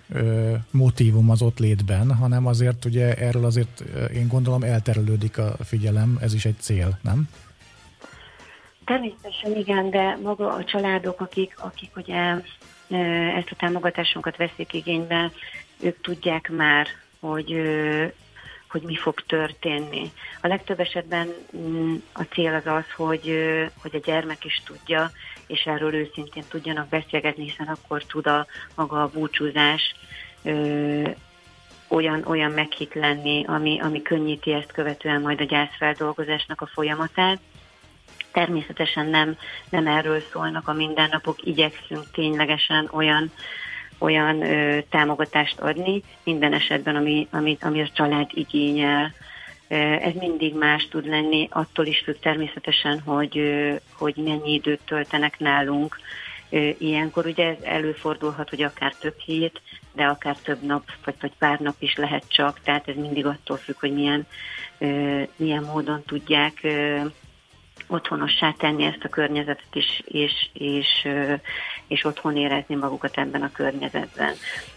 motivum 0.71 1.31
az 1.31 1.43
ott 1.43 1.59
létben, 1.59 2.15
hanem 2.15 2.47
azért 2.47 2.85
ugye 2.85 3.15
erről 3.15 3.45
azért 3.45 3.81
én 4.15 4.29
gondolom 4.29 4.63
elterelődik 4.63 5.39
a 5.39 5.57
figyelem, 5.65 6.19
ez 6.21 6.35
is 6.35 6.45
egy 6.45 6.57
cél, 6.59 6.99
nem? 7.03 7.29
Természetesen 8.93 9.57
igen, 9.57 9.91
de 9.91 10.17
maga 10.23 10.53
a 10.53 10.65
családok, 10.65 11.21
akik, 11.21 11.55
akik 11.59 11.97
ugye 11.97 12.15
ezt 13.37 13.51
a 13.51 13.57
támogatásunkat 13.57 14.37
veszik 14.37 14.73
igénybe, 14.73 15.31
ők 15.81 16.01
tudják 16.01 16.51
már, 16.51 16.87
hogy, 17.21 17.63
hogy 18.69 18.83
mi 18.83 18.97
fog 18.97 19.21
történni. 19.21 20.11
A 20.41 20.47
legtöbb 20.47 20.81
esetben 20.81 21.29
mm, 21.57 21.95
a 22.13 22.23
cél 22.23 22.55
az 22.55 22.67
az, 22.67 22.85
hogy, 22.97 23.55
hogy 23.83 23.95
a 23.95 24.01
gyermek 24.05 24.45
is 24.45 24.63
tudja, 24.65 25.11
és 25.47 25.63
erről 25.65 25.95
őszintén 25.95 26.45
tudjanak 26.49 26.89
beszélgetni, 26.89 27.45
hiszen 27.45 27.67
akkor 27.67 28.05
tud 28.05 28.27
a 28.27 28.47
maga 28.75 29.03
a 29.03 29.11
búcsúzás 29.15 29.95
olyan, 31.89 32.25
olyan 32.25 32.51
meghitt 32.51 32.95
lenni, 32.95 33.45
ami, 33.47 33.81
ami 33.81 34.03
könnyíti 34.03 34.53
ezt 34.53 34.73
követően 34.73 35.21
majd 35.21 35.41
a 35.41 35.45
gyászfeldolgozásnak 35.45 36.61
a 36.61 36.67
folyamatát. 36.67 37.41
Természetesen 38.33 39.07
nem, 39.07 39.37
nem 39.71 39.87
erről 39.87 40.23
szólnak 40.33 40.69
a 40.69 40.73
mindennapok, 40.73 41.47
igyekszünk 41.47 42.11
ténylegesen 42.13 42.89
olyan 42.93 43.33
olyan 44.03 44.43
ö, 44.43 44.79
támogatást 44.91 45.61
adni, 45.61 46.03
minden 46.25 46.53
esetben, 46.53 46.97
ami, 46.97 47.29
ami, 47.31 47.57
ami 47.61 47.81
a 47.81 47.89
család 47.93 48.31
igényel. 48.35 49.13
Ez 50.01 50.13
mindig 50.15 50.55
más 50.55 50.89
tud 50.89 51.07
lenni, 51.07 51.49
attól 51.51 51.87
is 51.87 51.99
függ 52.05 52.17
természetesen, 52.21 53.01
hogy, 53.01 53.43
hogy 53.93 54.15
mennyi 54.17 54.53
időt 54.53 54.81
töltenek 54.85 55.39
nálunk. 55.39 55.99
Ilyenkor 56.79 57.27
ugye 57.27 57.47
ez 57.49 57.57
előfordulhat, 57.63 58.49
hogy 58.49 58.63
akár 58.63 58.95
több 58.95 59.19
hét, 59.19 59.61
de 59.93 60.05
akár 60.05 60.37
több 60.37 60.63
nap, 60.63 60.85
vagy, 61.05 61.15
vagy 61.21 61.33
pár 61.39 61.59
nap 61.59 61.75
is 61.79 61.97
lehet 61.97 62.25
csak, 62.29 62.61
tehát 62.61 62.89
ez 62.89 62.97
mindig 62.97 63.27
attól 63.27 63.57
függ, 63.57 63.79
hogy 63.79 63.93
milyen, 63.93 64.27
milyen 65.37 65.63
módon 65.63 66.03
tudják 66.07 66.67
otthonossá 67.93 68.53
tenni 68.53 68.85
ezt 68.85 69.05
a 69.05 69.09
környezetet 69.09 69.75
is, 69.75 70.03
és, 70.05 70.49
és, 70.53 71.09
és 71.87 72.05
otthon 72.05 72.37
érezni 72.37 72.75
magukat 72.75 73.19
ebben 73.19 73.43
a 73.43 73.53
környezetben. 73.53 74.35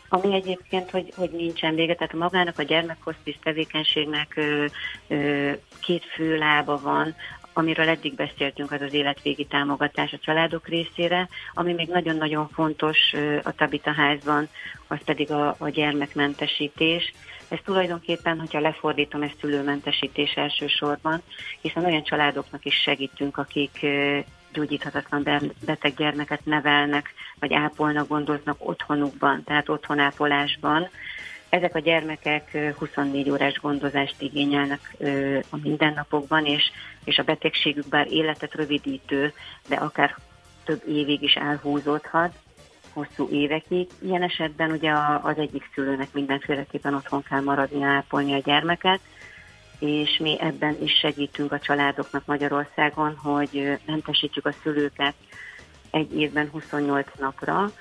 Ami 0.10 0.34
egyébként, 0.34 0.89
hogy, 0.89 1.13
hogy 1.15 1.30
nincsen 1.30 1.75
vége, 1.75 1.95
tehát 1.95 2.13
magának 2.13 2.60
a 2.60 2.63
gyermekhospice 2.63 3.39
tevékenységnek 3.43 4.34
ö, 4.36 4.65
ö, 5.08 5.51
két 5.80 6.06
fő 6.06 6.38
lába 6.38 6.80
van, 6.82 7.15
amiről 7.58 7.89
eddig 7.89 8.15
beszéltünk, 8.15 8.72
az 8.72 8.82
az 8.82 8.94
életvégi 8.94 9.46
támogatás 9.46 10.13
a 10.13 10.18
családok 10.18 10.68
részére, 10.68 11.30
ami 11.54 11.74
még 11.74 11.88
nagyon-nagyon 11.88 12.50
fontos 12.50 12.98
a 13.44 13.52
Tabita 13.52 13.91
házban, 13.94 14.48
az 14.88 14.98
pedig 15.06 15.32
a, 15.32 15.56
a 15.58 15.70
gyermekmentesítés. 15.70 17.13
Ez 17.48 17.60
tulajdonképpen, 17.63 18.39
hogyha 18.39 18.60
lefordítom, 18.60 19.22
ez 19.22 19.30
szülőmentesítés 19.39 20.34
elsősorban, 20.34 21.22
hiszen 21.62 21.86
olyan 21.86 22.04
családoknak 22.04 22.65
is 22.65 22.76
segítünk, 22.76 23.38
akik 23.38 23.86
gyógyíthatatlan 24.54 25.52
beteg 25.65 25.96
gyermeket 25.96 26.46
nevelnek, 26.46 27.13
vagy 27.39 27.54
ápolnak, 27.54 28.08
gondoznak 28.08 28.70
otthonukban, 28.70 29.44
tehát 29.44 29.70
otthonápolásban. 29.70 30.89
Ezek 31.56 31.76
a 31.76 31.80
gyermekek 31.80 32.74
24 32.78 33.30
órás 33.30 33.60
gondozást 33.62 34.22
igényelnek 34.22 34.96
a 35.50 35.58
mindennapokban, 35.63 36.46
és, 36.46 36.72
és 37.04 37.18
a 37.18 37.24
betegségük 37.24 37.88
bár 37.88 38.12
életet 38.12 38.54
rövidítő, 38.54 39.34
de 39.68 39.76
akár 39.76 40.15
több 40.63 40.82
évig 40.88 41.22
is 41.22 41.34
elhúzódhat, 41.34 42.34
hosszú 42.94 43.30
évekig. 43.32 43.88
Ilyen 44.02 44.22
esetben 44.22 44.72
ugye 44.72 44.91
az 45.22 45.38
egyik 45.38 45.70
szülőnek 45.74 46.13
mindenféleképpen 46.13 46.94
otthon 46.94 47.24
kell 47.24 47.41
maradni, 47.41 47.84
ápolni 47.84 48.34
a 48.34 48.41
gyermeket, 48.46 49.00
és 49.80 50.18
mi 50.18 50.38
ebben 50.39 50.78
is 50.82 50.91
segítünk 50.91 51.52
a 51.52 51.60
családoknak 51.60 52.26
Magyarországon, 52.26 53.15
hogy 53.15 53.80
mentesítjük 53.86 54.46
a 54.46 54.56
szülőket 54.63 55.13
egy 55.91 56.20
évben 56.20 56.50
28 56.50 57.08
napra, 57.20 57.72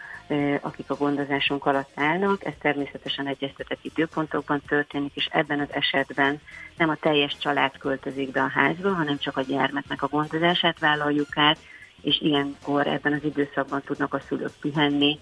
akik 0.61 0.91
a 0.91 0.95
gondozásunk 0.95 1.67
alatt 1.67 1.91
állnak. 1.95 2.45
Ez 2.45 2.53
természetesen 2.61 3.27
egyeztetett 3.27 3.79
időpontokban 3.83 4.63
történik, 4.67 5.15
és 5.15 5.29
ebben 5.33 5.61
az 5.61 5.69
esetben 5.71 6.41
nem 6.77 6.89
a 6.89 6.97
teljes 6.97 7.37
család 7.39 7.79
költözik 7.79 8.31
be 8.31 8.43
a 8.43 8.51
házba, 8.55 8.93
hanem 8.93 9.19
csak 9.19 9.37
a 9.37 9.43
gyermeknek 9.43 10.03
a 10.03 10.09
gondozását 10.09 10.79
vállaljuk 10.79 11.37
át, 11.39 11.59
és 12.03 12.21
ilyenkor 12.21 12.87
ebben 12.87 13.13
az 13.13 13.25
időszakban 13.25 13.83
tudnak 13.85 14.15
a 14.15 14.21
szülők 14.29 14.53
pihenni, 14.61 15.19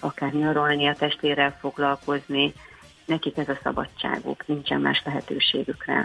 akár 0.00 0.32
nyaralni, 0.32 0.86
a 0.86 0.94
testvérrel 0.94 1.56
foglalkozni, 1.60 2.52
nekik 3.04 3.36
ez 3.36 3.48
a 3.48 3.58
szabadságuk, 3.62 4.46
nincsen 4.46 4.80
más 4.80 5.02
lehetőségük 5.04 5.84
rá. 5.84 6.04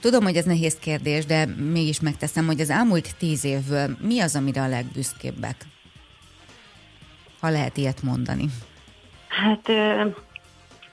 Tudom, 0.00 0.22
hogy 0.22 0.36
ez 0.36 0.44
nehéz 0.44 0.74
kérdés, 0.74 1.26
de 1.26 1.46
mégis 1.46 2.00
megteszem, 2.00 2.46
hogy 2.46 2.60
az 2.60 2.70
elmúlt 2.70 3.16
tíz 3.16 3.44
évből 3.44 3.96
mi 4.00 4.20
az, 4.20 4.36
amire 4.36 4.62
a 4.62 4.68
legbüszkébbek? 4.68 5.56
Ha 7.44 7.50
lehet 7.50 7.76
ilyet 7.76 8.02
mondani. 8.02 8.44
Hát 9.28 9.66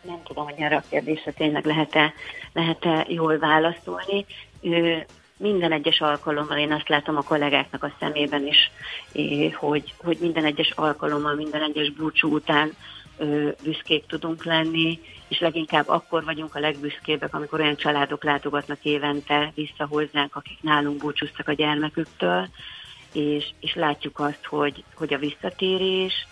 nem 0.01 0.23
tudom, 0.23 0.45
hogy 0.45 0.55
erre 0.57 0.75
a 0.75 0.83
kérdésre 0.89 1.31
tényleg 1.31 1.65
lehet-e, 1.65 2.13
lehet-e 2.53 3.05
jól 3.07 3.37
válaszolni. 3.37 4.25
Minden 5.37 5.71
egyes 5.71 6.01
alkalommal 6.01 6.57
én 6.57 6.71
azt 6.71 6.89
látom 6.89 7.17
a 7.17 7.21
kollégáknak 7.21 7.83
a 7.83 7.93
szemében 7.99 8.47
is, 8.47 8.71
hogy, 9.53 9.93
hogy 9.97 10.17
minden 10.21 10.45
egyes 10.45 10.71
alkalommal, 10.71 11.35
minden 11.35 11.61
egyes 11.61 11.89
búcsú 11.89 12.33
után 12.33 12.71
büszkék 13.63 14.05
tudunk 14.05 14.43
lenni, 14.43 14.99
és 15.27 15.39
leginkább 15.39 15.87
akkor 15.87 16.23
vagyunk 16.23 16.55
a 16.55 16.59
legbüszkébbek, 16.59 17.35
amikor 17.35 17.59
olyan 17.59 17.75
családok 17.75 18.23
látogatnak 18.23 18.79
évente 18.83 19.51
vissza 19.55 19.85
hozzánk, 19.89 20.35
akik 20.35 20.61
nálunk 20.61 20.97
búcsúztak 20.97 21.47
a 21.47 21.53
gyermeküktől, 21.53 22.47
és, 23.13 23.49
és 23.59 23.75
látjuk 23.75 24.19
azt, 24.19 24.45
hogy, 24.45 24.83
hogy 24.95 25.13
a 25.13 25.17
visszatérés, 25.17 26.27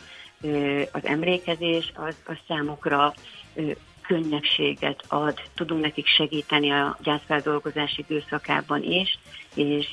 az 0.92 1.06
emlékezés 1.06 1.92
az, 1.96 2.16
az 2.26 2.38
számukra 2.48 3.14
könnyegséget 4.02 5.04
ad, 5.08 5.42
tudunk 5.56 5.82
nekik 5.82 6.08
segíteni 6.08 6.72
a 6.72 6.98
gyászfeldolgozás 7.04 7.98
időszakában 7.98 8.84
is, 8.84 9.20
és 9.56 9.88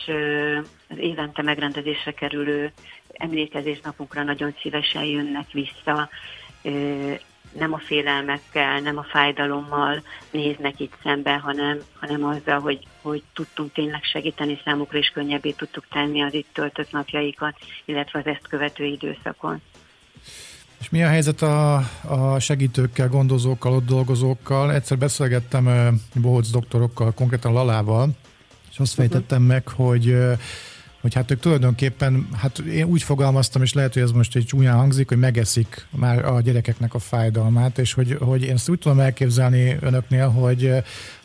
az 0.89 0.99
évente 0.99 1.43
megrendezésre 1.43 2.13
kerülő 2.13 2.73
emlékezésnapunkra 3.13 4.23
nagyon 4.23 4.55
szívesen 4.61 5.05
jönnek 5.05 5.51
vissza, 5.51 6.09
nem 7.59 7.73
a 7.73 7.79
félelmekkel, 7.79 8.81
nem 8.81 8.99
a 8.99 9.07
fájdalommal 9.11 10.03
néznek 10.31 10.81
itt 10.81 10.93
szembe, 11.03 11.37
hanem, 11.37 11.79
hanem 12.01 12.25
azzal, 12.25 12.61
hogy, 12.61 12.87
hogy 13.03 13.23
tudtunk 13.35 13.73
tényleg 13.73 14.03
segíteni 14.03 14.61
számukra, 14.65 14.99
és 14.99 15.11
könnyebbé 15.15 15.51
tudtuk 15.51 15.85
tenni 15.91 16.23
az 16.23 16.35
itt 16.35 16.49
töltött 16.53 16.93
napjaikat, 16.93 17.55
illetve 17.85 18.19
az 18.19 18.27
ezt 18.27 18.49
követő 18.49 18.85
időszakon. 18.85 19.61
És 20.81 20.91
mi 20.91 21.03
a 21.03 21.09
helyzet 21.09 21.43
a, 21.43 21.77
a 22.03 22.39
segítőkkel, 22.39 23.09
gondozókkal, 23.09 23.73
ott 23.73 23.87
dolgozókkal? 23.87 24.73
Egyszer 24.73 24.99
beszélgettem 24.99 25.69
bohóc 26.15 26.51
doktorokkal, 26.51 27.13
konkrétan 27.13 27.53
Lalával, 27.53 28.09
és 28.71 28.79
azt 28.79 28.95
fejtettem 28.95 29.43
uh-huh. 29.43 29.53
meg, 29.53 29.69
hogy 29.69 30.17
hogy 31.01 31.15
hát 31.15 31.31
ők 31.31 31.41
tulajdonképpen, 31.41 32.29
hát 32.37 32.59
én 32.59 32.85
úgy 32.85 33.03
fogalmaztam, 33.03 33.63
és 33.63 33.73
lehet, 33.73 33.93
hogy 33.93 34.03
ez 34.03 34.11
most 34.11 34.37
egy 34.37 34.45
csúnyán 34.45 34.77
hangzik, 34.77 35.09
hogy 35.09 35.19
megeszik 35.19 35.87
már 35.91 36.25
a 36.25 36.41
gyerekeknek 36.41 36.95
a 36.95 36.99
fájdalmát, 36.99 37.79
és 37.79 37.93
hogy, 37.93 38.17
hogy 38.21 38.43
én 38.43 38.55
ezt 38.55 38.69
úgy 38.69 38.79
tudom 38.79 39.01
elképzelni 39.01 39.77
önöknél, 39.81 40.29
hogy 40.29 40.73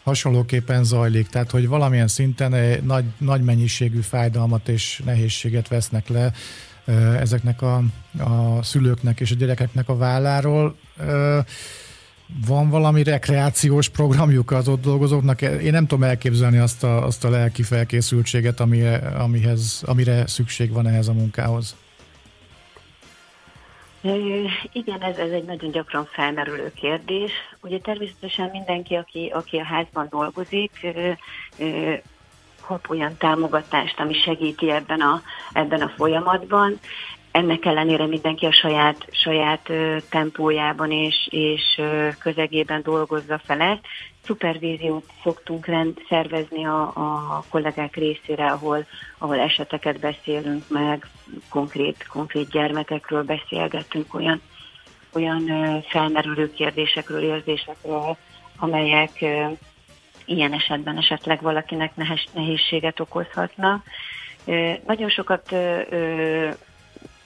hasonlóképpen 0.03 0.83
zajlik, 0.83 1.27
tehát 1.27 1.51
hogy 1.51 1.67
valamilyen 1.67 2.07
szinten 2.07 2.53
egy 2.53 2.83
nagy, 2.83 3.05
nagy 3.17 3.41
mennyiségű 3.41 3.99
fájdalmat 3.99 4.67
és 4.67 5.01
nehézséget 5.05 5.67
vesznek 5.67 6.07
le 6.07 6.31
ezeknek 7.19 7.61
a, 7.61 7.75
a 8.17 8.63
szülőknek 8.63 9.19
és 9.19 9.31
a 9.31 9.35
gyerekeknek 9.35 9.89
a 9.89 9.97
válláról 9.97 10.75
van 12.47 12.69
valami 12.69 13.03
rekreációs 13.03 13.89
programjuk 13.89 14.51
az 14.51 14.67
ott 14.67 14.81
dolgozóknak? 14.81 15.41
Én 15.41 15.71
nem 15.71 15.87
tudom 15.87 16.03
elképzelni 16.03 16.57
azt 16.57 16.83
a, 16.83 17.05
azt 17.05 17.23
a 17.23 17.29
lelki 17.29 17.63
felkészültséget, 17.63 18.59
amire, 18.59 18.95
amihez, 18.97 19.83
amire 19.85 20.27
szükség 20.27 20.71
van 20.71 20.87
ehhez 20.87 21.07
a 21.07 21.13
munkához. 21.13 21.75
Igen, 24.71 25.01
ez, 25.01 25.17
ez 25.17 25.31
egy 25.31 25.45
nagyon 25.45 25.71
gyakran 25.71 26.07
felmerülő 26.11 26.71
kérdés. 26.75 27.31
Ugye 27.61 27.79
természetesen 27.79 28.49
mindenki, 28.51 28.95
aki, 28.95 29.31
aki 29.33 29.57
a 29.57 29.63
házban 29.63 30.07
dolgozik, 30.09 30.87
kap 32.65 32.89
olyan 32.89 33.17
támogatást, 33.17 33.99
ami 33.99 34.13
segíti 34.13 34.71
ebben 34.71 35.01
a, 35.01 35.21
ebben 35.53 35.81
a 35.81 35.93
folyamatban 35.97 36.79
ennek 37.31 37.65
ellenére 37.65 38.05
mindenki 38.05 38.45
a 38.45 38.51
saját, 38.51 39.07
saját 39.11 39.69
tempójában 40.09 40.91
és, 40.91 41.27
és 41.29 41.81
közegében 42.19 42.81
dolgozza 42.83 43.41
fel 43.45 43.79
Szupervíziót 44.23 45.05
szoktunk 45.23 45.65
rend, 45.65 45.97
szervezni 46.09 46.65
a, 46.65 46.81
a 46.81 47.43
kollégák 47.49 47.95
részére, 47.95 48.45
ahol, 48.45 48.85
ahol 49.17 49.39
eseteket 49.39 49.99
beszélünk 49.99 50.63
meg, 50.67 51.07
konkrét, 51.49 52.07
konkrét 52.07 52.49
gyermekekről 52.49 53.23
beszélgetünk, 53.23 54.13
olyan, 54.13 54.41
olyan 55.13 55.45
felmerülő 55.81 56.51
kérdésekről, 56.51 57.23
érzésekről, 57.23 58.17
amelyek 58.57 59.25
ilyen 60.25 60.53
esetben 60.53 60.97
esetleg 60.97 61.41
valakinek 61.41 61.91
nehézséget 62.33 62.99
okozhatna. 62.99 63.83
Nagyon 64.85 65.09
sokat 65.09 65.55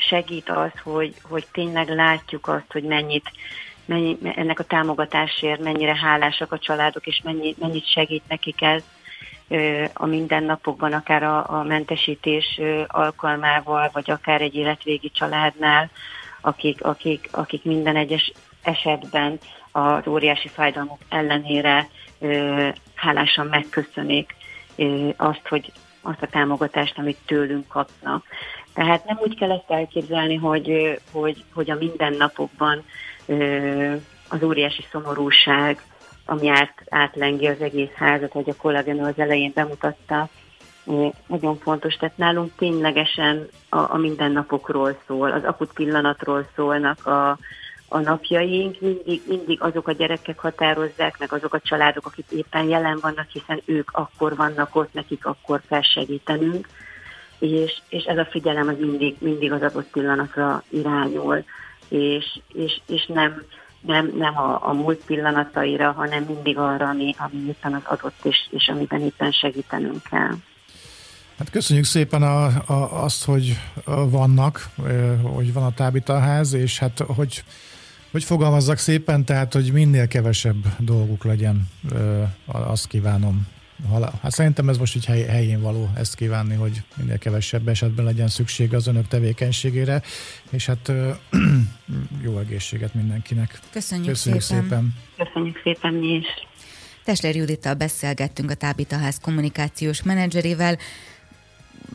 segít 0.08 0.50
az, 0.50 0.72
hogy, 0.84 1.13
hogy 1.24 1.46
tényleg 1.52 1.89
látjuk 1.89 2.48
azt, 2.48 2.72
hogy 2.72 2.84
mennyit, 2.84 3.32
mennyi, 3.86 4.18
ennek 4.36 4.60
a 4.60 4.63
támogatásért 4.63 5.62
mennyire 5.62 5.96
hálásak 5.96 6.52
a 6.52 6.60
családok, 6.60 7.08
és 7.08 7.22
mennyi, 7.24 7.56
mennyit 7.60 7.91
segít 7.91 8.24
nekik 8.28 8.62
ez 8.62 8.84
a 9.94 10.06
mindennapokban, 10.06 10.94
akár 10.94 11.24
a, 11.24 11.60
a 11.60 11.63
mentesítés 11.63 12.62
alkalmával, 12.88 13.89
vagy 13.94 14.12
akár 14.12 14.41
egy 14.41 14.56
életvégi 14.56 15.12
családnál, 15.12 15.89
akik, 16.41 16.84
akik, 16.84 17.30
akik 17.32 17.63
minden 17.63 17.96
egyes 17.96 18.32
esetben 18.62 19.39
az 19.72 20.08
óriási 20.08 20.48
fájdalmuk 20.48 21.00
ellenére 21.10 21.88
hálásan 22.96 23.48
megköszönik 23.48 24.36
azt, 25.18 25.48
hogy 25.48 25.72
azt 26.02 26.22
a 26.22 26.28
támogatást, 26.28 26.98
amit 26.98 27.18
tőlünk 27.26 27.68
kapnak. 27.68 28.26
Tehát 28.76 29.06
nem 29.06 29.18
úgy 29.22 29.36
kell 29.38 29.52
ezt 29.52 29.72
elképzelni, 29.72 30.36
hogy, 30.36 31.00
hogy, 31.12 31.44
hogy 31.54 31.72
a 31.72 31.76
mindennapokban 31.76 32.84
az 34.30 34.44
óriási 34.44 34.86
szomorúság, 34.92 35.82
ami 36.26 36.48
át, 36.48 36.74
átlengi 36.90 37.48
az 37.48 37.62
egész 37.62 37.94
házat, 37.96 38.32
hogy 38.32 38.50
a 38.50 38.56
kollagenő 38.56 39.04
az 39.04 39.20
elején 39.20 39.52
bemutatta, 39.56 40.30
nagyon 41.28 41.58
fontos. 41.58 41.96
Tehát 41.96 42.18
nálunk 42.18 42.52
ténylegesen 42.58 43.48
a, 43.70 43.78
a 43.78 43.98
mindennapokról 43.98 44.98
szól, 45.08 45.32
az 45.32 45.44
akut 45.44 45.74
pillanatról 45.74 46.48
szólnak 46.56 47.06
a, 47.06 47.38
a 47.88 48.00
napjaink, 48.00 48.80
mindig, 48.80 49.22
mindig 49.28 49.62
azok 49.62 49.88
a 49.88 49.92
gyerekek 49.92 50.40
határozzák, 50.40 51.20
meg 51.20 51.34
azok 51.34 51.54
a 51.54 51.60
családok, 51.60 52.06
akik 52.06 52.26
éppen 52.30 52.64
jelen 52.70 52.98
vannak, 53.02 53.30
hiszen 53.30 53.62
ők 53.66 53.90
akkor 53.92 54.36
vannak 54.36 54.76
ott, 54.76 54.94
nekik 54.94 55.26
akkor 55.26 55.62
kell 55.70 55.82
segítenünk, 55.82 56.68
és, 57.52 57.82
és 57.90 58.04
ez 58.04 58.18
a 58.18 58.28
figyelem 58.32 58.68
az 58.68 58.76
mindig, 58.80 59.16
mindig 59.20 59.52
az 59.52 59.62
adott 59.62 59.90
pillanatra 59.92 60.64
irányul, 60.70 61.44
és, 61.90 62.40
és, 62.54 62.82
és 62.88 63.06
nem, 63.06 63.44
nem, 63.82 64.14
nem 64.18 64.38
a, 64.38 64.70
a 64.70 64.74
múlt 64.74 65.02
pillanataira, 65.06 65.92
hanem 65.92 66.24
mindig 66.24 66.58
arra, 66.58 66.90
ami, 66.90 67.16
ami 67.18 67.48
éppen 67.48 67.74
az 67.74 67.82
adott, 67.86 68.26
és, 68.26 68.48
és 68.50 68.68
amiben 68.68 69.02
éppen 69.02 69.32
segítenünk 69.32 70.04
kell. 70.10 70.36
Hát 71.38 71.50
köszönjük 71.50 71.86
szépen 71.86 72.24
a, 72.24 72.46
a, 72.46 73.04
azt, 73.04 73.26
hogy 73.26 73.60
vannak, 74.10 74.70
hogy 75.24 75.54
van 75.54 75.64
a 75.64 75.74
tábitaház, 75.74 76.54
és 76.54 76.80
hát 76.80 77.00
hogy, 77.08 77.44
hogy 78.12 78.24
fogalmazzak 78.24 78.78
szépen, 78.78 79.26
tehát 79.26 79.54
hogy 79.54 79.72
minél 79.74 80.08
kevesebb 80.08 80.56
dolguk 80.80 81.24
legyen, 81.24 81.68
azt 82.46 82.88
kívánom. 82.88 83.48
Hát 84.22 84.32
szerintem 84.32 84.70
ez 84.70 84.78
most 84.78 84.96
így 84.96 85.06
hely, 85.06 85.22
helyén 85.24 85.62
való 85.62 85.90
ezt 85.96 86.16
kívánni, 86.16 86.56
hogy 86.56 86.82
minél 86.96 87.18
kevesebb 87.18 87.68
esetben 87.68 88.06
legyen 88.06 88.28
szükség 88.28 88.74
az 88.74 88.88
önök 88.88 89.08
tevékenységére, 89.08 90.02
és 90.50 90.66
hát 90.66 90.92
jó 92.26 92.40
egészséget 92.40 92.94
mindenkinek. 92.94 93.60
Köszönjük, 93.72 94.08
Köszönjük 94.08 94.42
szépen. 94.42 94.64
szépen. 94.64 94.94
Köszönjük 95.18 95.62
szépen 95.64 95.94
mi 95.94 96.08
is. 96.08 96.26
Tesler 97.04 97.36
Judittal 97.36 97.74
beszélgettünk 97.74 98.52
a 98.52 98.54
Tábitaház 98.54 99.20
kommunikációs 99.20 100.04
menedzserével 100.04 100.78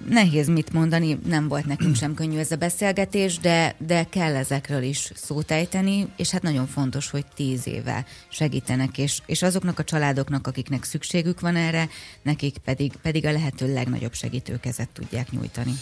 nehéz 0.08 0.48
mit 0.48 0.72
mondani, 0.72 1.18
nem 1.26 1.48
volt 1.48 1.66
nekünk 1.66 1.96
sem 1.96 2.14
könnyű 2.14 2.38
ez 2.38 2.50
a 2.50 2.56
beszélgetés, 2.56 3.38
de, 3.38 3.74
de 3.78 4.04
kell 4.04 4.36
ezekről 4.36 4.82
is 4.82 5.12
szót 5.14 5.50
ejteni, 5.50 6.06
és 6.16 6.30
hát 6.30 6.42
nagyon 6.42 6.66
fontos, 6.66 7.10
hogy 7.10 7.24
tíz 7.34 7.66
éve 7.66 8.04
segítenek, 8.28 8.98
és, 8.98 9.20
és 9.26 9.42
azoknak 9.42 9.78
a 9.78 9.84
családoknak, 9.84 10.46
akiknek 10.46 10.84
szükségük 10.84 11.40
van 11.40 11.56
erre, 11.56 11.88
nekik 12.22 12.58
pedig, 12.58 12.92
pedig 13.02 13.26
a 13.26 13.32
lehető 13.32 13.72
legnagyobb 13.72 14.14
segítőkezet 14.14 14.88
tudják 14.88 15.30
nyújtani. 15.30 15.72